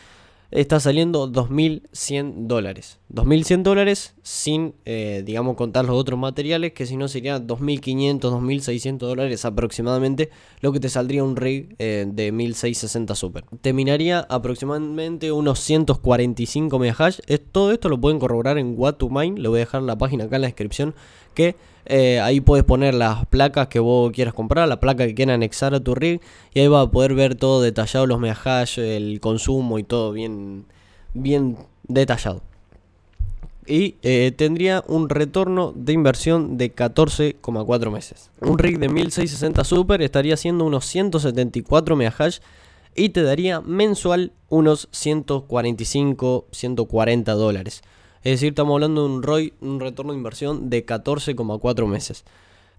está 0.52 0.80
saliendo 0.80 1.32
2.100 1.32 2.48
dólares. 2.48 3.00
2.100 3.14 3.64
dólares 3.64 4.14
sin, 4.22 4.74
eh, 4.86 5.24
digamos, 5.26 5.56
contar 5.56 5.86
los 5.86 5.96
otros 5.96 6.20
materiales, 6.20 6.74
que 6.74 6.86
si 6.86 6.98
no 6.98 7.08
serían 7.08 7.48
2.500, 7.48 8.20
2.600 8.20 8.98
dólares 8.98 9.46
aproximadamente, 9.46 10.30
lo 10.62 10.72
que 10.72 10.80
te 10.80 10.90
saldría 10.90 11.24
un 11.24 11.36
rig 11.36 11.76
eh, 11.80 12.06
de 12.08 12.34
1.660 12.34 13.16
Super. 13.16 13.46
Terminaría 13.62 14.20
aproximadamente 14.20 15.32
unos 15.32 15.60
145 15.60 16.80
MHz. 16.80 17.22
todo 17.52 17.72
esto 17.72 17.90
lo 17.90 18.00
pueden 18.00 18.20
corroborar 18.20 18.58
en 18.58 18.76
What 18.78 18.96
to 18.96 19.10
le 19.10 19.48
voy 19.48 19.58
a 19.58 19.60
dejar 19.60 19.82
la 19.84 19.98
página 19.98 20.26
acá 20.26 20.36
en 20.36 20.42
la 20.42 20.48
descripción, 20.48 20.96
que 21.36 21.56
eh, 21.86 22.20
ahí 22.20 22.42
puedes 22.42 22.66
poner 22.66 22.96
las 22.96 23.26
placas 23.28 23.68
que 23.68 23.80
vos 23.80 24.12
quieras 24.12 24.34
comprar, 24.34 24.68
la 24.68 24.80
placa 24.80 25.06
que 25.06 25.14
quieras 25.14 25.36
anexar 25.36 25.76
a 25.76 25.80
tu 25.80 25.94
rig 25.94 26.20
y 26.54 26.60
ahí 26.60 26.68
vas 26.68 26.88
a 26.88 26.92
poder 26.92 27.14
ver 27.14 27.36
todo 27.36 27.62
detallado, 27.62 28.08
los 28.08 28.20
megahash, 28.20 28.80
el 28.80 29.20
consumo 29.20 29.78
y 29.78 29.84
todo 29.84 30.12
bien, 30.12 30.66
bien 31.14 31.58
detallado. 31.88 32.42
Y 33.68 33.96
eh, 34.04 34.32
tendría 34.36 34.84
un 34.88 35.10
retorno 35.10 35.74
de 35.76 35.94
inversión 35.94 36.58
de 36.58 36.74
14,4 36.74 37.92
meses. 37.92 38.30
Un 38.42 38.60
rig 38.60 38.80
de 38.80 38.90
1660 38.90 39.64
Super 39.64 40.02
estaría 40.02 40.36
haciendo 40.36 40.66
unos 40.66 40.86
174 40.86 41.96
megahash 41.96 42.40
y 42.96 43.10
te 43.10 43.24
daría 43.24 43.62
mensual 43.62 44.32
unos 44.50 44.88
145, 44.92 46.46
140 46.52 47.34
dólares. 47.34 47.82
Es 48.26 48.32
decir, 48.32 48.50
estamos 48.50 48.74
hablando 48.74 49.08
de 49.08 49.14
un 49.14 49.22
ROI, 49.22 49.54
un 49.62 49.80
retorno 49.80 50.12
de 50.12 50.18
inversión 50.18 50.72
de 50.72 50.84
14,4 50.84 51.88
meses. 51.88 52.26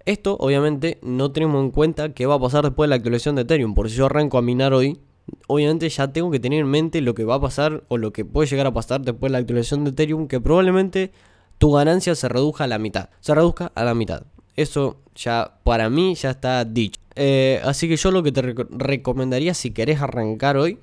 Esto, 0.04 0.36
obviamente, 0.40 0.98
no 1.02 1.30
tenemos 1.30 1.62
en 1.62 1.70
cuenta 1.70 2.12
qué 2.12 2.26
va 2.26 2.34
a 2.34 2.40
pasar 2.40 2.64
después 2.64 2.88
de 2.88 2.90
la 2.90 2.96
actualización 2.96 3.36
de 3.36 3.42
Ethereum. 3.42 3.72
Por 3.72 3.88
si 3.88 3.94
yo 3.94 4.06
arranco 4.06 4.38
a 4.38 4.42
minar 4.42 4.74
hoy, 4.74 4.98
obviamente 5.46 5.88
ya 5.88 6.12
tengo 6.12 6.32
que 6.32 6.40
tener 6.40 6.58
en 6.58 6.66
mente 6.66 7.00
lo 7.00 7.14
que 7.14 7.22
va 7.22 7.36
a 7.36 7.40
pasar 7.40 7.84
o 7.86 7.96
lo 7.96 8.12
que 8.12 8.24
puede 8.24 8.48
llegar 8.48 8.66
a 8.66 8.72
pasar 8.72 9.02
después 9.02 9.30
de 9.30 9.34
la 9.34 9.38
actualización 9.38 9.84
de 9.84 9.90
Ethereum, 9.90 10.26
que 10.26 10.40
probablemente 10.40 11.12
tu 11.58 11.70
ganancia 11.70 12.16
se 12.16 12.28
reduzca 12.28 12.64
a 12.64 12.66
la 12.66 12.80
mitad. 12.80 13.10
Se 13.20 13.32
reduzca 13.32 13.70
a 13.76 13.84
la 13.84 13.94
mitad. 13.94 14.24
Eso 14.56 14.96
ya 15.14 15.58
para 15.62 15.88
mí 15.90 16.16
ya 16.16 16.30
está 16.30 16.64
dicho. 16.64 17.00
Eh, 17.14 17.60
así 17.62 17.88
que 17.88 17.96
yo 17.96 18.10
lo 18.10 18.24
que 18.24 18.32
te 18.32 18.42
recomendaría 18.42 19.54
si 19.54 19.70
querés 19.70 20.02
arrancar 20.02 20.56
hoy 20.56 20.80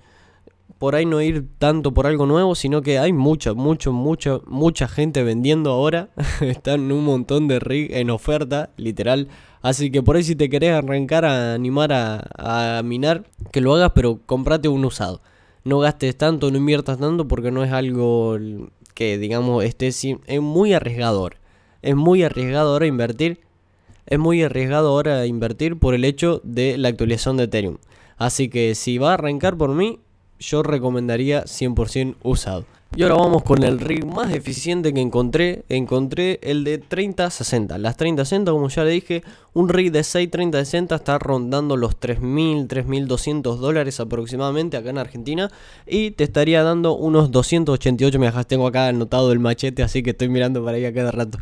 por 0.83 0.95
ahí 0.95 1.05
no 1.05 1.21
ir 1.21 1.47
tanto 1.59 1.93
por 1.93 2.07
algo 2.07 2.25
nuevo, 2.25 2.55
sino 2.55 2.81
que 2.81 2.99
hay 2.99 3.13
mucha, 3.13 3.53
mucho, 3.53 3.93
mucha, 3.93 4.39
mucha 4.45 4.87
gente 4.87 5.23
vendiendo 5.23 5.71
ahora. 5.71 6.09
Están 6.41 6.91
un 6.91 7.05
montón 7.05 7.47
de 7.47 7.59
rig 7.59 7.93
en 7.93 8.09
oferta, 8.09 8.71
literal. 8.75 9.29
Así 9.61 9.91
que 9.91 10.03
por 10.03 10.17
ahí 10.17 10.23
si 10.23 10.35
te 10.35 10.49
querés 10.49 10.73
arrancar 10.73 11.23
a 11.23 11.53
animar 11.53 11.91
a, 11.93 12.81
minar, 12.83 13.23
que 13.53 13.61
lo 13.61 13.73
hagas, 13.75 13.93
pero 13.95 14.19
comprate 14.25 14.67
un 14.67 14.83
usado. 14.83 15.21
No 15.63 15.79
gastes 15.79 16.17
tanto, 16.17 16.51
no 16.51 16.57
inviertas 16.57 16.97
tanto 16.97 17.29
porque 17.29 17.49
no 17.49 17.63
es 17.63 17.71
algo 17.71 18.37
que 18.93 19.17
digamos 19.17 19.63
esté 19.63 19.87
es 19.87 20.41
muy 20.41 20.73
arriesgador. 20.73 21.37
Es 21.81 21.95
muy 21.95 22.23
arriesgado 22.23 22.73
ahora 22.73 22.87
invertir. 22.87 23.39
Es 24.05 24.19
muy 24.19 24.43
arriesgado 24.43 24.89
ahora 24.89 25.25
invertir 25.25 25.77
por 25.77 25.93
el 25.93 26.03
hecho 26.03 26.41
de 26.43 26.77
la 26.77 26.89
actualización 26.89 27.37
de 27.37 27.43
Ethereum. 27.45 27.77
Así 28.17 28.49
que 28.49 28.75
si 28.75 28.97
va 28.97 29.11
a 29.11 29.13
arrancar 29.13 29.57
por 29.57 29.73
mí, 29.73 29.99
yo 30.43 30.63
recomendaría 30.63 31.43
100% 31.45 32.15
usado. 32.23 32.65
Y 32.95 33.01
ahora 33.01 33.15
vamos 33.15 33.41
con 33.41 33.63
el 33.63 33.79
rig 33.79 34.05
más 34.05 34.31
eficiente 34.31 34.93
que 34.93 35.01
encontré. 35.01 35.63
Encontré 35.67 36.39
el 36.43 36.63
de 36.63 36.77
3060. 36.77 37.79
Las 37.79 37.97
3060, 37.97 38.51
como 38.51 38.69
ya 38.69 38.83
le 38.83 38.91
dije, 38.91 39.23
un 39.53 39.67
rig 39.69 39.91
de 39.91 40.03
63060 40.03 40.93
está 40.93 41.17
rondando 41.17 41.75
los 41.75 41.99
3.000, 41.99 42.67
3.200 42.67 43.57
dólares 43.57 43.99
aproximadamente 43.99 44.77
acá 44.77 44.91
en 44.91 44.99
Argentina. 44.99 45.49
Y 45.87 46.11
te 46.11 46.23
estaría 46.23 46.61
dando 46.61 46.95
unos 46.95 47.31
288 47.31 48.19
megas. 48.19 48.45
Tengo 48.45 48.67
acá 48.67 48.89
anotado 48.89 49.31
el 49.31 49.39
machete, 49.39 49.81
así 49.81 50.03
que 50.03 50.11
estoy 50.11 50.29
mirando 50.29 50.63
para 50.63 50.77
ahí 50.77 50.85
a 50.85 50.93
cada 50.93 51.09
rato. 51.09 51.39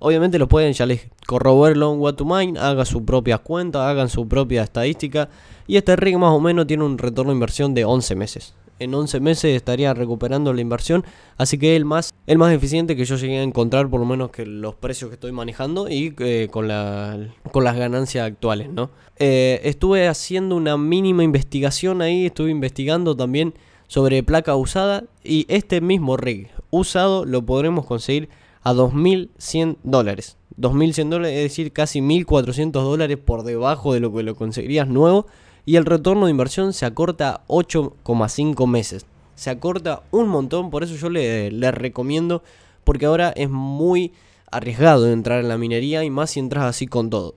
Obviamente 0.00 0.38
lo 0.38 0.48
pueden, 0.48 0.72
ya 0.72 0.86
les 0.86 1.08
corroborarlo 1.26 1.92
en 1.92 2.00
What 2.00 2.14
to 2.14 2.24
Mine, 2.24 2.58
haga 2.58 2.84
su 2.84 3.04
propia 3.04 3.38
cuenta, 3.38 3.88
hagan 3.88 4.08
su 4.08 4.26
propia 4.26 4.62
estadística. 4.62 5.28
Y 5.66 5.76
este 5.76 5.96
rig 5.96 6.18
más 6.18 6.32
o 6.32 6.40
menos 6.40 6.66
tiene 6.66 6.84
un 6.84 6.98
retorno 6.98 7.30
de 7.30 7.36
inversión 7.36 7.74
de 7.74 7.84
11 7.84 8.14
meses. 8.16 8.54
En 8.80 8.92
11 8.92 9.20
meses 9.20 9.56
estaría 9.56 9.94
recuperando 9.94 10.52
la 10.52 10.60
inversión. 10.60 11.04
Así 11.36 11.58
que 11.58 11.76
el 11.76 11.84
más, 11.84 12.12
el 12.26 12.38
más 12.38 12.52
eficiente 12.52 12.96
que 12.96 13.04
yo 13.04 13.16
llegué 13.16 13.38
a 13.38 13.42
encontrar, 13.42 13.88
por 13.88 14.00
lo 14.00 14.06
menos 14.06 14.30
que 14.30 14.44
los 14.44 14.74
precios 14.74 15.10
que 15.10 15.14
estoy 15.14 15.32
manejando 15.32 15.88
y 15.88 16.14
eh, 16.18 16.48
con, 16.50 16.68
con 17.52 17.64
las 17.64 17.76
ganancias 17.76 18.26
actuales, 18.26 18.68
¿no? 18.68 18.90
Eh, 19.16 19.60
estuve 19.64 20.08
haciendo 20.08 20.56
una 20.56 20.76
mínima 20.76 21.22
investigación 21.22 22.02
ahí, 22.02 22.26
estuve 22.26 22.50
investigando 22.50 23.16
también 23.16 23.54
sobre 23.86 24.22
placa 24.22 24.56
usada. 24.56 25.04
Y 25.22 25.46
este 25.48 25.80
mismo 25.80 26.16
rig 26.16 26.50
usado 26.70 27.24
lo 27.24 27.46
podremos 27.46 27.86
conseguir 27.86 28.28
a 28.62 28.72
2.100 28.72 29.76
dólares. 29.84 30.36
2.100 30.58 31.08
dólares, 31.08 31.36
es 31.36 31.42
decir, 31.44 31.72
casi 31.72 32.00
1.400 32.00 32.72
dólares 32.72 33.18
por 33.18 33.42
debajo 33.44 33.92
de 33.92 34.00
lo 34.00 34.12
que 34.12 34.22
lo 34.22 34.34
conseguirías 34.34 34.88
nuevo. 34.88 35.26
Y 35.66 35.76
el 35.76 35.86
retorno 35.86 36.26
de 36.26 36.30
inversión 36.30 36.72
se 36.72 36.84
acorta 36.86 37.30
a 37.30 37.46
8,5 37.46 38.66
meses. 38.68 39.06
Se 39.34 39.50
acorta 39.50 40.02
un 40.10 40.28
montón, 40.28 40.70
por 40.70 40.84
eso 40.84 40.94
yo 40.94 41.08
le, 41.10 41.70
recomiendo, 41.70 42.42
porque 42.84 43.06
ahora 43.06 43.30
es 43.30 43.50
muy 43.50 44.12
arriesgado 44.50 45.10
entrar 45.10 45.40
en 45.40 45.48
la 45.48 45.58
minería 45.58 46.04
y 46.04 46.10
más 46.10 46.30
si 46.30 46.40
entras 46.40 46.64
así 46.64 46.86
con 46.86 47.10
todo. 47.10 47.34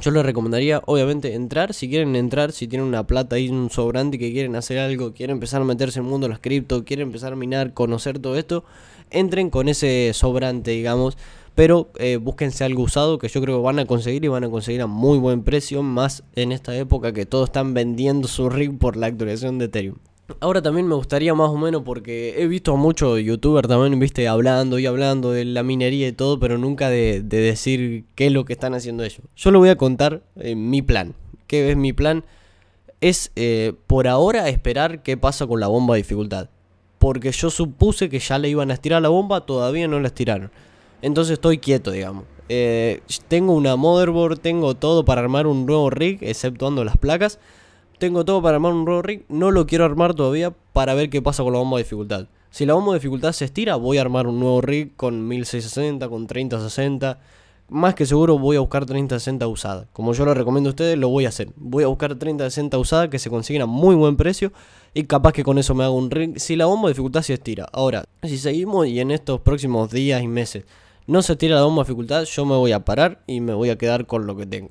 Yo 0.00 0.10
les 0.10 0.26
recomendaría, 0.26 0.82
obviamente, 0.84 1.34
entrar. 1.34 1.72
Si 1.72 1.88
quieren 1.88 2.16
entrar, 2.16 2.52
si 2.52 2.68
tienen 2.68 2.86
una 2.86 3.06
plata 3.06 3.38
y 3.38 3.48
un 3.48 3.70
sobrante 3.70 4.18
que 4.18 4.30
quieren 4.32 4.54
hacer 4.56 4.78
algo, 4.78 5.14
quieren 5.14 5.36
empezar 5.36 5.62
a 5.62 5.64
meterse 5.64 6.00
en 6.00 6.04
el 6.04 6.10
mundo 6.10 6.26
de 6.26 6.32
las 6.32 6.40
cripto, 6.40 6.84
quieren 6.84 7.06
empezar 7.06 7.32
a 7.32 7.36
minar, 7.36 7.72
conocer 7.72 8.18
todo 8.18 8.36
esto, 8.36 8.64
entren 9.10 9.48
con 9.48 9.68
ese 9.68 10.10
sobrante, 10.12 10.72
digamos. 10.72 11.16
Pero 11.56 11.88
eh, 11.98 12.18
búsquense 12.18 12.64
algo 12.64 12.82
usado 12.82 13.18
que 13.18 13.28
yo 13.28 13.40
creo 13.40 13.56
que 13.56 13.62
van 13.62 13.78
a 13.78 13.86
conseguir 13.86 14.22
y 14.26 14.28
van 14.28 14.44
a 14.44 14.50
conseguir 14.50 14.82
a 14.82 14.86
muy 14.86 15.18
buen 15.18 15.42
precio, 15.42 15.82
más 15.82 16.22
en 16.34 16.52
esta 16.52 16.76
época 16.76 17.14
que 17.14 17.24
todos 17.24 17.48
están 17.48 17.72
vendiendo 17.72 18.28
su 18.28 18.50
rig 18.50 18.78
por 18.78 18.96
la 18.98 19.06
actualización 19.06 19.58
de 19.58 19.64
Ethereum. 19.64 19.96
Ahora 20.40 20.60
también 20.60 20.86
me 20.86 20.94
gustaría 20.96 21.32
más 21.34 21.48
o 21.48 21.56
menos 21.56 21.82
porque 21.82 22.42
he 22.42 22.46
visto 22.46 22.74
a 22.74 22.76
muchos 22.76 23.20
youtubers 23.20 23.68
también, 23.68 23.98
viste, 23.98 24.28
hablando 24.28 24.78
y 24.78 24.84
hablando 24.84 25.32
de 25.32 25.46
la 25.46 25.62
minería 25.62 26.08
y 26.08 26.12
todo, 26.12 26.38
pero 26.38 26.58
nunca 26.58 26.90
de, 26.90 27.22
decir 27.22 28.04
qué 28.14 28.26
es 28.26 28.32
lo 28.32 28.44
que 28.44 28.52
están 28.52 28.74
haciendo 28.74 29.02
ellos. 29.02 29.22
Yo 29.34 29.50
lo 29.50 29.58
voy 29.58 29.70
a 29.70 29.76
contar 29.76 30.24
en 30.36 30.68
mi 30.68 30.82
plan. 30.82 31.14
¿Qué 31.46 31.70
es 31.70 31.76
mi 31.78 31.94
plan? 31.94 32.22
Es 33.00 33.32
eh, 33.34 33.72
por 33.86 34.08
ahora 34.08 34.50
esperar 34.50 35.02
qué 35.02 35.16
pasa 35.16 35.46
con 35.46 35.60
la 35.60 35.68
bomba 35.68 35.94
de 35.94 36.02
dificultad. 36.02 36.50
Porque 36.98 37.32
yo 37.32 37.48
supuse 37.48 38.10
que 38.10 38.18
ya 38.18 38.38
le 38.38 38.50
iban 38.50 38.70
a 38.70 38.74
estirar 38.74 39.00
la 39.00 39.08
bomba, 39.08 39.46
todavía 39.46 39.88
no 39.88 40.00
la 40.00 40.08
estiraron. 40.08 40.50
Entonces 41.02 41.34
estoy 41.34 41.58
quieto, 41.58 41.90
digamos. 41.90 42.24
Eh, 42.48 43.00
tengo 43.28 43.54
una 43.54 43.76
motherboard, 43.76 44.38
tengo 44.38 44.74
todo 44.74 45.04
para 45.04 45.20
armar 45.20 45.46
un 45.46 45.66
nuevo 45.66 45.90
rig, 45.90 46.18
exceptuando 46.22 46.84
las 46.84 46.96
placas. 46.96 47.38
Tengo 47.98 48.24
todo 48.24 48.42
para 48.42 48.56
armar 48.56 48.72
un 48.72 48.84
nuevo 48.84 49.02
rig, 49.02 49.24
no 49.28 49.50
lo 49.50 49.66
quiero 49.66 49.84
armar 49.84 50.14
todavía 50.14 50.54
para 50.72 50.94
ver 50.94 51.08
qué 51.08 51.22
pasa 51.22 51.42
con 51.42 51.54
la 51.54 51.58
bomba 51.58 51.78
de 51.78 51.84
dificultad. 51.84 52.28
Si 52.50 52.66
la 52.66 52.74
bomba 52.74 52.92
de 52.92 52.98
dificultad 52.98 53.32
se 53.32 53.46
estira, 53.46 53.76
voy 53.76 53.98
a 53.98 54.02
armar 54.02 54.26
un 54.26 54.38
nuevo 54.38 54.60
rig 54.60 54.94
con 54.96 55.26
1660, 55.26 56.08
con 56.08 56.26
3060. 56.26 57.18
Más 57.68 57.94
que 57.94 58.06
seguro 58.06 58.38
voy 58.38 58.56
a 58.56 58.60
buscar 58.60 58.86
3060 58.86 59.46
usada. 59.48 59.88
Como 59.92 60.12
yo 60.12 60.24
lo 60.24 60.34
recomiendo 60.34 60.68
a 60.68 60.72
ustedes, 60.72 60.96
lo 60.96 61.08
voy 61.08 61.24
a 61.24 61.30
hacer. 61.30 61.48
Voy 61.56 61.84
a 61.84 61.88
buscar 61.88 62.14
3060 62.14 62.78
usada 62.78 63.10
que 63.10 63.18
se 63.18 63.28
consiguen 63.28 63.62
a 63.62 63.66
muy 63.66 63.96
buen 63.96 64.16
precio. 64.16 64.52
Y 64.94 65.04
capaz 65.04 65.32
que 65.32 65.42
con 65.42 65.58
eso 65.58 65.74
me 65.74 65.82
hago 65.82 65.96
un 65.96 66.10
rig. 66.10 66.38
Si 66.38 66.54
la 66.54 66.66
bomba 66.66 66.88
de 66.88 66.92
dificultad 66.92 67.22
se 67.22 67.34
estira. 67.34 67.66
Ahora, 67.72 68.04
si 68.22 68.38
seguimos 68.38 68.86
y 68.86 69.00
en 69.00 69.10
estos 69.10 69.40
próximos 69.40 69.90
días 69.90 70.22
y 70.22 70.28
meses 70.28 70.64
no 71.06 71.22
se 71.22 71.36
tira 71.36 71.56
la 71.56 71.62
bomba 71.62 71.82
de 71.82 71.88
dificultad, 71.88 72.24
yo 72.24 72.44
me 72.44 72.56
voy 72.56 72.72
a 72.72 72.84
parar 72.84 73.22
y 73.26 73.40
me 73.40 73.54
voy 73.54 73.70
a 73.70 73.78
quedar 73.78 74.06
con 74.06 74.26
lo 74.26 74.36
que 74.36 74.46
tengo. 74.46 74.70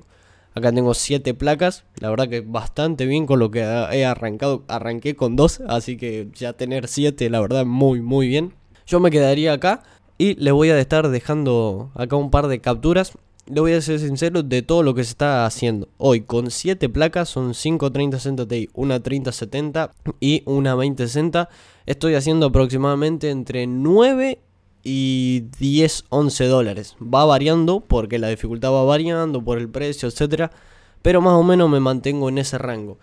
Acá 0.54 0.72
tengo 0.72 0.94
7 0.94 1.34
placas, 1.34 1.84
la 2.00 2.08
verdad 2.08 2.30
que 2.30 2.40
bastante 2.40 3.04
bien 3.04 3.26
con 3.26 3.38
lo 3.38 3.50
que 3.50 3.60
he 3.60 4.06
arrancado. 4.06 4.64
Arranqué 4.68 5.14
con 5.14 5.36
2, 5.36 5.62
así 5.68 5.98
que 5.98 6.28
ya 6.34 6.54
tener 6.54 6.88
7, 6.88 7.28
la 7.28 7.40
verdad, 7.40 7.66
muy, 7.66 8.00
muy 8.00 8.26
bien. 8.26 8.54
Yo 8.86 8.98
me 8.98 9.10
quedaría 9.10 9.52
acá 9.52 9.82
y 10.16 10.34
le 10.36 10.52
voy 10.52 10.70
a 10.70 10.78
estar 10.78 11.10
dejando 11.10 11.90
acá 11.94 12.16
un 12.16 12.30
par 12.30 12.48
de 12.48 12.60
capturas. 12.60 13.12
Le 13.44 13.60
voy 13.60 13.74
a 13.74 13.80
ser 13.82 14.00
sincero 14.00 14.42
de 14.42 14.62
todo 14.62 14.82
lo 14.82 14.94
que 14.94 15.04
se 15.04 15.10
está 15.10 15.44
haciendo. 15.44 15.88
Hoy 15.98 16.22
con 16.22 16.50
7 16.50 16.88
placas 16.88 17.28
son 17.28 17.52
5 17.52 17.92
3060 17.92 18.48
Ti, 18.48 18.70
una 18.72 19.00
3070 19.00 19.92
y 20.20 20.42
una 20.46 20.70
2060. 20.70 21.50
Estoy 21.84 22.14
haciendo 22.14 22.46
aproximadamente 22.46 23.28
entre 23.28 23.66
9 23.66 24.40
y 24.88 25.46
10, 25.58 26.04
11 26.10 26.44
dólares. 26.46 26.96
Va 27.02 27.24
variando 27.24 27.80
porque 27.80 28.20
la 28.20 28.28
dificultad 28.28 28.70
va 28.70 28.84
variando 28.84 29.42
por 29.42 29.58
el 29.58 29.68
precio, 29.68 30.08
etcétera, 30.08 30.52
pero 31.02 31.20
más 31.20 31.34
o 31.34 31.42
menos 31.42 31.68
me 31.68 31.80
mantengo 31.80 32.28
en 32.28 32.38
ese 32.38 32.56
rango. 32.56 32.98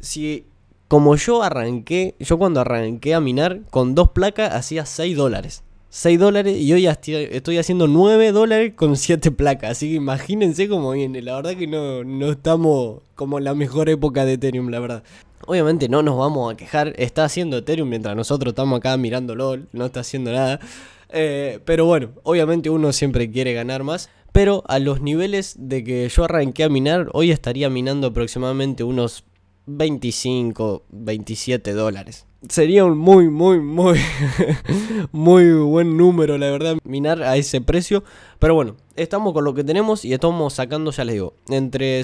Si 0.00 0.44
como 0.86 1.16
yo 1.16 1.42
arranqué, 1.42 2.14
yo 2.18 2.36
cuando 2.38 2.60
arranqué 2.60 3.14
a 3.14 3.20
minar 3.20 3.62
con 3.70 3.94
dos 3.94 4.10
placas 4.10 4.52
hacía 4.54 4.84
6 4.84 5.16
dólares. 5.16 5.62
6 5.88 6.20
dólares 6.20 6.58
y 6.58 6.70
hoy 6.74 6.86
estoy 6.86 7.56
haciendo 7.56 7.86
9 7.86 8.30
dólares 8.32 8.74
con 8.76 8.94
7 8.94 9.30
placas. 9.30 9.70
Así 9.70 9.88
que 9.88 9.94
imagínense 9.94 10.68
cómo 10.68 10.92
viene. 10.92 11.22
La 11.22 11.36
verdad 11.36 11.56
que 11.56 11.66
no, 11.66 12.04
no 12.04 12.30
estamos 12.32 13.00
como 13.14 13.38
en 13.38 13.44
la 13.44 13.54
mejor 13.54 13.88
época 13.88 14.26
de 14.26 14.34
Ethereum, 14.34 14.68
la 14.68 14.80
verdad. 14.80 15.02
Obviamente 15.46 15.88
no 15.88 16.02
nos 16.02 16.18
vamos 16.18 16.52
a 16.52 16.56
quejar. 16.56 16.92
Está 16.98 17.24
haciendo 17.24 17.56
Ethereum 17.56 17.88
mientras 17.88 18.14
nosotros 18.14 18.52
estamos 18.52 18.76
acá 18.76 18.94
mirando 18.98 19.34
LOL. 19.34 19.68
No 19.72 19.86
está 19.86 20.00
haciendo 20.00 20.32
nada. 20.32 20.60
Eh, 21.10 21.60
pero 21.64 21.86
bueno, 21.86 22.10
obviamente 22.22 22.70
uno 22.70 22.92
siempre 22.92 23.30
quiere 23.30 23.52
ganar 23.54 23.84
más. 23.84 24.10
Pero 24.32 24.62
a 24.68 24.78
los 24.78 25.00
niveles 25.00 25.56
de 25.58 25.82
que 25.82 26.08
yo 26.08 26.24
arranqué 26.24 26.64
a 26.64 26.68
minar, 26.68 27.08
hoy 27.12 27.30
estaría 27.30 27.70
minando 27.70 28.08
aproximadamente 28.08 28.84
unos 28.84 29.24
25, 29.68 30.84
27 30.90 31.72
dólares. 31.72 32.26
Sería 32.48 32.84
un 32.84 32.96
muy, 32.96 33.28
muy, 33.28 33.60
muy, 33.60 33.98
muy 35.12 35.52
buen 35.52 35.96
número, 35.96 36.38
la 36.38 36.50
verdad, 36.50 36.76
minar 36.84 37.22
a 37.22 37.36
ese 37.36 37.60
precio. 37.60 38.04
Pero 38.38 38.54
bueno, 38.54 38.76
estamos 38.96 39.32
con 39.32 39.44
lo 39.44 39.54
que 39.54 39.64
tenemos 39.64 40.04
y 40.04 40.12
estamos 40.12 40.54
sacando, 40.54 40.90
ya 40.90 41.04
les 41.04 41.14
digo, 41.14 41.34
entre, 41.48 42.02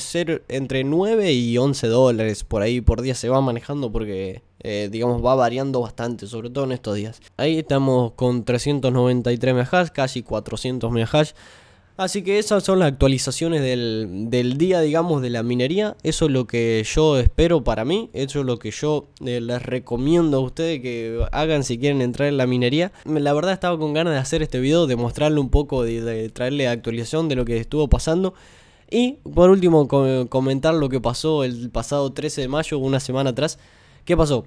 entre 0.49 0.85
9 0.85 1.33
y 1.33 1.57
11 1.57 1.87
dólares 1.87 2.45
por 2.45 2.63
ahí 2.63 2.81
por 2.81 3.01
día 3.01 3.15
se 3.15 3.29
va 3.29 3.41
manejando 3.41 3.93
porque 3.93 4.43
eh, 4.67 4.89
digamos, 4.91 5.23
va 5.23 5.35
variando 5.35 5.83
bastante, 5.83 6.27
sobre 6.27 6.49
todo 6.49 6.65
en 6.65 6.73
estos 6.73 6.97
días. 6.97 7.21
Ahí 7.37 7.59
estamos 7.59 8.13
con 8.13 8.45
393 8.45 9.55
MHz, 9.55 9.91
casi 9.91 10.23
400 10.23 10.91
MHz. 10.91 11.35
Así 11.97 12.23
que 12.23 12.41
esas 12.41 12.65
son 12.65 12.81
las 12.81 12.89
actualizaciones 12.89 13.63
del, 13.63 14.55
día, 14.59 14.81
digamos, 14.81 15.23
de 15.23 15.31
la 15.31 15.45
minería. 15.45 15.97
Eso 16.03 16.25
es 16.25 16.33
lo 16.33 16.45
que 16.45 16.85
yo 16.93 17.19
espero 17.19 17.63
para 17.63 17.85
mí. 17.85 18.11
Eso 18.13 18.41
es 18.41 18.47
lo 18.47 18.59
que 18.59 18.73
yo 18.73 19.07
eh, 19.25 19.41
les 19.41 19.63
recomiendo 19.63 20.39
a 20.39 20.41
ustedes 20.41 20.81
que 20.81 21.25
hagan 21.31 21.63
si 21.63 21.79
quieren 21.79 22.03
entrar 22.03 22.29
en 22.29 22.37
la 22.37 22.49
minería. 22.49 22.91
La 23.05 23.33
verdad 23.33 23.53
estaba 23.53 23.79
con 23.79 23.93
ganas 23.93 24.13
de 24.13 24.19
hacer 24.19 24.43
este 24.43 24.59
video, 24.59 24.89
de 24.89 24.97
mostrarle 24.97 25.39
un 25.39 25.51
poco, 25.51 25.85
de, 25.85 26.01
de 26.01 26.31
traerle 26.31 26.67
actualización 26.67 27.29
de 27.29 27.37
lo 27.37 27.45
que 27.45 27.59
estuvo 27.59 27.87
pasando. 27.89 28.35
Y 28.91 29.19
por 29.33 29.51
último, 29.51 29.87
comentar 30.29 30.75
lo 30.75 30.89
que 30.89 31.01
pasó 31.01 31.45
el 31.45 31.71
pasado 31.71 32.13
13 32.13 32.41
de 32.41 32.49
mayo, 32.49 32.79
una 32.79 32.99
semana 32.99 33.31
atrás. 33.31 33.61
¿Qué 34.05 34.17
pasó? 34.17 34.47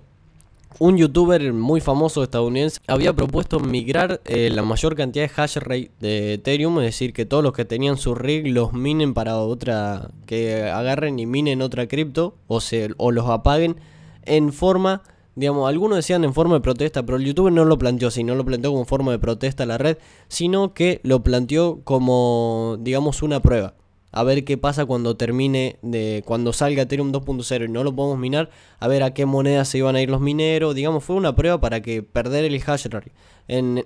Un 0.80 0.96
youtuber 0.96 1.54
muy 1.54 1.82
famoso 1.82 2.22
estadounidense 2.22 2.80
había 2.88 3.12
propuesto 3.12 3.60
migrar 3.60 4.22
eh, 4.26 4.52
la 4.52 4.62
mayor 4.62 4.96
cantidad 4.96 5.28
de 5.28 5.42
hash 5.42 5.58
rate 5.58 5.92
de 6.00 6.34
Ethereum, 6.34 6.78
es 6.80 6.86
decir, 6.86 7.14
que 7.14 7.26
todos 7.26 7.44
los 7.44 7.54
que 7.54 7.66
tenían 7.66 7.98
su 7.98 8.14
rig 8.14 8.46
los 8.48 8.74
minen 8.74 9.16
para 9.16 9.38
otra, 9.38 10.12
que 10.28 10.64
agarren 10.64 11.18
y 11.18 11.26
minen 11.26 11.64
otra 11.64 11.88
cripto 11.88 12.36
o, 12.46 12.62
se, 12.62 12.90
o 12.98 13.12
los 13.12 13.28
apaguen 13.28 13.78
en 14.24 14.54
forma, 14.54 15.02
digamos, 15.36 15.68
algunos 15.68 15.98
decían 15.98 16.24
en 16.24 16.36
forma 16.36 16.56
de 16.56 16.62
protesta, 16.62 17.04
pero 17.04 17.18
el 17.18 17.26
youtuber 17.26 17.52
no 17.52 17.66
lo 17.66 17.80
planteó 17.80 18.10
así, 18.10 18.24
no 18.24 18.36
lo 18.36 18.46
planteó 18.46 18.72
como 18.72 18.86
forma 18.86 19.12
de 19.12 19.20
protesta 19.20 19.64
a 19.64 19.66
la 19.66 19.80
red, 19.80 19.98
sino 20.28 20.76
que 20.76 21.00
lo 21.02 21.24
planteó 21.24 21.82
como, 21.86 22.78
digamos, 22.82 23.24
una 23.24 23.42
prueba 23.42 23.74
a 24.12 24.24
ver 24.24 24.46
qué 24.46 24.58
pasa 24.58 24.86
cuando 24.86 25.16
termine 25.16 25.78
de 25.82 26.24
cuando 26.26 26.54
salga 26.54 26.84
Ethereum 26.84 27.12
2.0 27.12 27.66
y 27.66 27.72
no 27.72 27.84
lo 27.84 27.96
podemos 27.96 28.18
minar, 28.18 28.50
a 28.80 28.88
ver 28.88 29.04
a 29.04 29.14
qué 29.14 29.26
moneda 29.26 29.66
se 29.66 29.80
iban 29.80 29.96
a 29.96 30.02
ir 30.02 30.10
los 30.10 30.22
mineros, 30.22 30.76
digamos, 30.76 31.04
fue 31.04 31.16
una 31.16 31.36
prueba 31.36 31.60
para 31.60 31.82
que 31.82 32.04
perder 32.04 32.46
el 32.46 32.62
hash 32.66 32.86
rate 32.88 33.12
en 33.48 33.86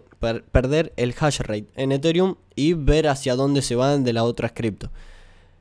perder 0.51 0.93
el 0.97 1.13
hash 1.19 1.39
rate 1.39 1.67
en 1.75 1.91
Ethereum 1.91 2.35
y 2.55 2.73
ver 2.73 3.07
hacia 3.07 3.35
dónde 3.35 3.61
se 3.61 3.75
van 3.75 4.03
de 4.03 4.13
las 4.13 4.23
otras 4.23 4.51
cripto. 4.53 4.89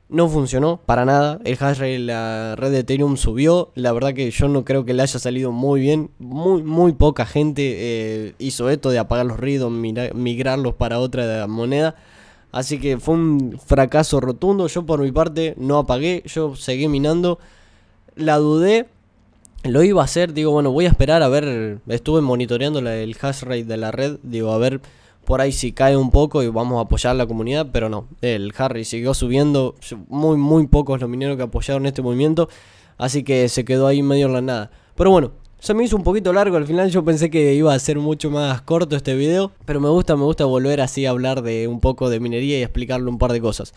No 0.09 0.27
funcionó 0.27 0.81
para 0.85 1.05
nada, 1.05 1.39
el 1.45 1.57
hash 1.59 1.77
rate 1.77 1.99
la 1.99 2.55
red 2.57 2.71
de 2.71 2.79
Ethereum 2.79 3.15
subió, 3.15 3.71
la 3.75 3.93
verdad 3.93 4.13
que 4.13 4.29
yo 4.29 4.47
no 4.47 4.65
creo 4.65 4.83
que 4.83 4.93
le 4.93 5.03
haya 5.03 5.19
salido 5.19 5.51
muy 5.51 5.79
bien, 5.79 6.11
muy 6.19 6.63
muy 6.63 6.91
poca 6.91 7.25
gente 7.25 7.61
eh, 7.63 8.35
hizo 8.37 8.69
esto 8.69 8.89
de 8.89 8.99
apagar 8.99 9.25
los 9.25 9.39
ruidos, 9.39 9.71
migrarlos 9.71 10.75
para 10.75 10.99
otra 10.99 11.47
moneda. 11.47 11.95
Así 12.51 12.79
que 12.79 12.97
fue 12.97 13.15
un 13.15 13.59
fracaso 13.65 14.19
rotundo. 14.19 14.67
Yo 14.67 14.85
por 14.85 15.01
mi 15.01 15.11
parte 15.11 15.53
no 15.57 15.77
apagué, 15.77 16.23
yo 16.25 16.55
seguí 16.55 16.87
minando. 16.87 17.39
La 18.15 18.37
dudé, 18.37 18.87
lo 19.63 19.83
iba 19.83 20.01
a 20.01 20.05
hacer, 20.05 20.33
digo, 20.33 20.51
bueno, 20.51 20.71
voy 20.71 20.85
a 20.85 20.89
esperar 20.89 21.23
a 21.23 21.29
ver, 21.29 21.79
estuve 21.87 22.21
monitoreando 22.21 22.79
el 22.79 23.17
hash 23.21 23.43
rate 23.43 23.63
de 23.63 23.77
la 23.77 23.91
red, 23.91 24.17
digo, 24.23 24.51
a 24.51 24.57
ver 24.57 24.81
por 25.25 25.39
ahí 25.39 25.51
si 25.51 25.71
cae 25.71 25.95
un 25.95 26.11
poco 26.11 26.43
y 26.43 26.47
vamos 26.47 26.79
a 26.79 26.81
apoyar 26.81 27.15
la 27.15 27.27
comunidad, 27.27 27.67
pero 27.71 27.89
no, 27.89 28.07
el 28.21 28.53
Harry 28.57 28.85
siguió 28.85 29.13
subiendo, 29.13 29.75
muy 30.07 30.37
muy 30.37 30.67
pocos 30.67 30.99
los 30.99 31.09
mineros 31.09 31.37
que 31.37 31.43
apoyaron 31.43 31.85
este 31.85 32.01
movimiento, 32.01 32.49
así 32.97 33.23
que 33.23 33.47
se 33.49 33.63
quedó 33.63 33.87
ahí 33.87 34.01
medio 34.01 34.27
en 34.27 34.33
la 34.33 34.41
nada. 34.41 34.71
Pero 34.95 35.11
bueno, 35.11 35.31
se 35.61 35.75
me 35.75 35.83
hizo 35.83 35.95
un 35.95 36.01
poquito 36.01 36.33
largo 36.33 36.57
al 36.57 36.65
final, 36.65 36.89
yo 36.89 37.05
pensé 37.05 37.29
que 37.29 37.53
iba 37.53 37.71
a 37.71 37.77
ser 37.77 37.99
mucho 37.99 38.31
más 38.31 38.63
corto 38.63 38.95
este 38.95 39.13
video, 39.13 39.51
pero 39.63 39.79
me 39.79 39.89
gusta, 39.89 40.15
me 40.15 40.23
gusta 40.23 40.43
volver 40.45 40.81
así 40.81 41.05
a 41.05 41.11
hablar 41.11 41.43
de 41.43 41.67
un 41.67 41.79
poco 41.79 42.09
de 42.09 42.19
minería 42.19 42.57
y 42.57 42.63
explicarle 42.63 43.07
un 43.07 43.19
par 43.19 43.31
de 43.31 43.41
cosas. 43.41 43.75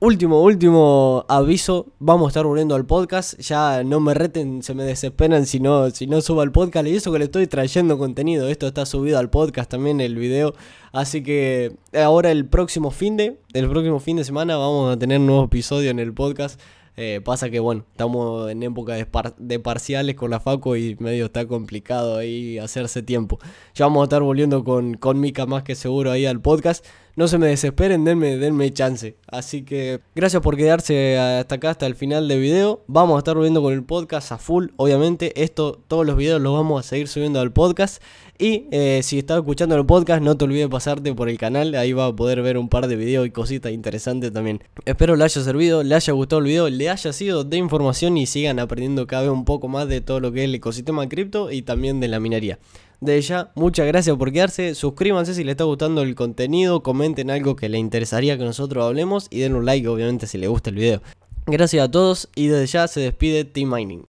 Último, 0.00 0.42
último 0.42 1.24
aviso, 1.28 1.86
vamos 2.00 2.26
a 2.26 2.28
estar 2.30 2.44
volviendo 2.44 2.74
al 2.74 2.84
podcast, 2.84 3.38
ya 3.38 3.84
no 3.84 4.00
me 4.00 4.12
reten, 4.12 4.64
se 4.64 4.74
me 4.74 4.82
desesperan 4.82 5.46
si 5.46 5.60
no, 5.60 5.88
si 5.90 6.08
no 6.08 6.20
subo 6.20 6.40
al 6.40 6.50
podcast, 6.50 6.88
y 6.88 6.96
eso 6.96 7.12
que 7.12 7.20
le 7.20 7.26
estoy 7.26 7.46
trayendo 7.46 7.96
contenido, 7.96 8.48
esto 8.48 8.66
está 8.66 8.84
subido 8.84 9.16
al 9.20 9.30
podcast 9.30 9.70
también 9.70 10.00
el 10.00 10.16
video, 10.16 10.52
así 10.92 11.22
que 11.22 11.76
ahora 11.94 12.32
el 12.32 12.44
próximo 12.46 12.90
fin 12.90 13.16
de, 13.16 13.38
el 13.52 13.70
próximo 13.70 14.00
fin 14.00 14.16
de 14.16 14.24
semana 14.24 14.56
vamos 14.56 14.92
a 14.92 14.98
tener 14.98 15.20
un 15.20 15.26
nuevo 15.26 15.44
episodio 15.44 15.92
en 15.92 16.00
el 16.00 16.12
podcast, 16.12 16.60
eh, 16.96 17.20
pasa 17.24 17.50
que, 17.50 17.58
bueno, 17.58 17.84
estamos 17.90 18.50
en 18.50 18.62
época 18.62 18.94
de, 18.94 19.58
parciales 19.58 20.14
con 20.14 20.30
la 20.30 20.40
Faco 20.40 20.76
y 20.76 20.96
medio 21.00 21.26
está 21.26 21.46
complicado 21.46 22.18
ahí 22.18 22.58
hacerse 22.58 23.02
tiempo. 23.02 23.38
Ya 23.74 23.86
vamos 23.86 24.02
a 24.02 24.04
estar 24.04 24.22
volviendo 24.22 24.62
con, 24.62 24.94
con 24.94 25.20
Mika 25.20 25.46
más 25.46 25.64
que 25.64 25.74
seguro 25.74 26.10
ahí 26.10 26.26
al 26.26 26.40
podcast. 26.40 26.84
No 27.16 27.28
se 27.28 27.38
me 27.38 27.46
desesperen, 27.46 28.04
denme, 28.04 28.36
denme 28.36 28.72
chance. 28.72 29.16
Así 29.28 29.62
que 29.62 30.00
gracias 30.14 30.42
por 30.42 30.56
quedarse 30.56 31.18
hasta 31.18 31.54
acá, 31.56 31.70
hasta 31.70 31.86
el 31.86 31.94
final 31.94 32.26
del 32.26 32.40
video. 32.40 32.82
Vamos 32.86 33.16
a 33.16 33.18
estar 33.18 33.36
volviendo 33.36 33.62
con 33.62 33.72
el 33.72 33.84
podcast 33.84 34.32
a 34.32 34.38
full, 34.38 34.68
obviamente. 34.76 35.42
Esto, 35.42 35.80
todos 35.86 36.04
los 36.04 36.16
videos 36.16 36.40
los 36.40 36.52
vamos 36.52 36.84
a 36.84 36.88
seguir 36.88 37.08
subiendo 37.08 37.40
al 37.40 37.52
podcast. 37.52 38.02
Y 38.36 38.66
eh, 38.72 39.00
si 39.04 39.20
estás 39.20 39.38
escuchando 39.38 39.76
el 39.76 39.86
podcast, 39.86 40.20
no 40.20 40.36
te 40.36 40.44
olvides 40.44 40.68
pasarte 40.68 41.14
por 41.14 41.28
el 41.28 41.38
canal. 41.38 41.74
Ahí 41.76 41.92
vas 41.92 42.10
a 42.10 42.16
poder 42.16 42.42
ver 42.42 42.58
un 42.58 42.68
par 42.68 42.88
de 42.88 42.96
videos 42.96 43.26
y 43.26 43.30
cositas 43.30 43.70
interesantes 43.70 44.32
también. 44.32 44.62
Espero 44.84 45.14
le 45.14 45.22
haya 45.24 45.40
servido, 45.40 45.84
le 45.84 45.94
haya 45.94 46.12
gustado 46.12 46.40
el 46.40 46.46
video, 46.46 46.68
le 46.68 46.90
haya 46.90 47.12
sido 47.12 47.44
de 47.44 47.56
información 47.58 48.16
y 48.16 48.26
sigan 48.26 48.58
aprendiendo 48.58 49.06
cada 49.06 49.22
vez 49.22 49.30
un 49.30 49.44
poco 49.44 49.68
más 49.68 49.86
de 49.88 50.00
todo 50.00 50.18
lo 50.18 50.32
que 50.32 50.40
es 50.40 50.44
el 50.46 50.54
ecosistema 50.56 51.08
cripto 51.08 51.52
y 51.52 51.62
también 51.62 52.00
de 52.00 52.08
la 52.08 52.18
minería. 52.18 52.58
De 53.00 53.20
ya, 53.20 53.52
muchas 53.54 53.86
gracias 53.86 54.16
por 54.16 54.32
quedarse. 54.32 54.74
Suscríbanse 54.74 55.34
si 55.34 55.44
les 55.44 55.52
está 55.52 55.64
gustando 55.64 56.02
el 56.02 56.14
contenido. 56.14 56.82
Comenten 56.82 57.30
algo 57.30 57.56
que 57.56 57.68
les 57.68 57.80
interesaría 57.80 58.38
que 58.38 58.44
nosotros 58.44 58.84
hablemos. 58.84 59.26
Y 59.30 59.40
den 59.40 59.54
un 59.54 59.64
like, 59.64 59.86
obviamente, 59.88 60.26
si 60.26 60.38
les 60.38 60.48
gusta 60.48 60.70
el 60.70 60.76
video. 60.76 61.02
Gracias 61.46 61.84
a 61.84 61.90
todos 61.90 62.30
y 62.34 62.46
desde 62.46 62.66
ya 62.66 62.88
se 62.88 63.00
despide 63.00 63.44
Team 63.44 63.74
Mining. 63.74 64.13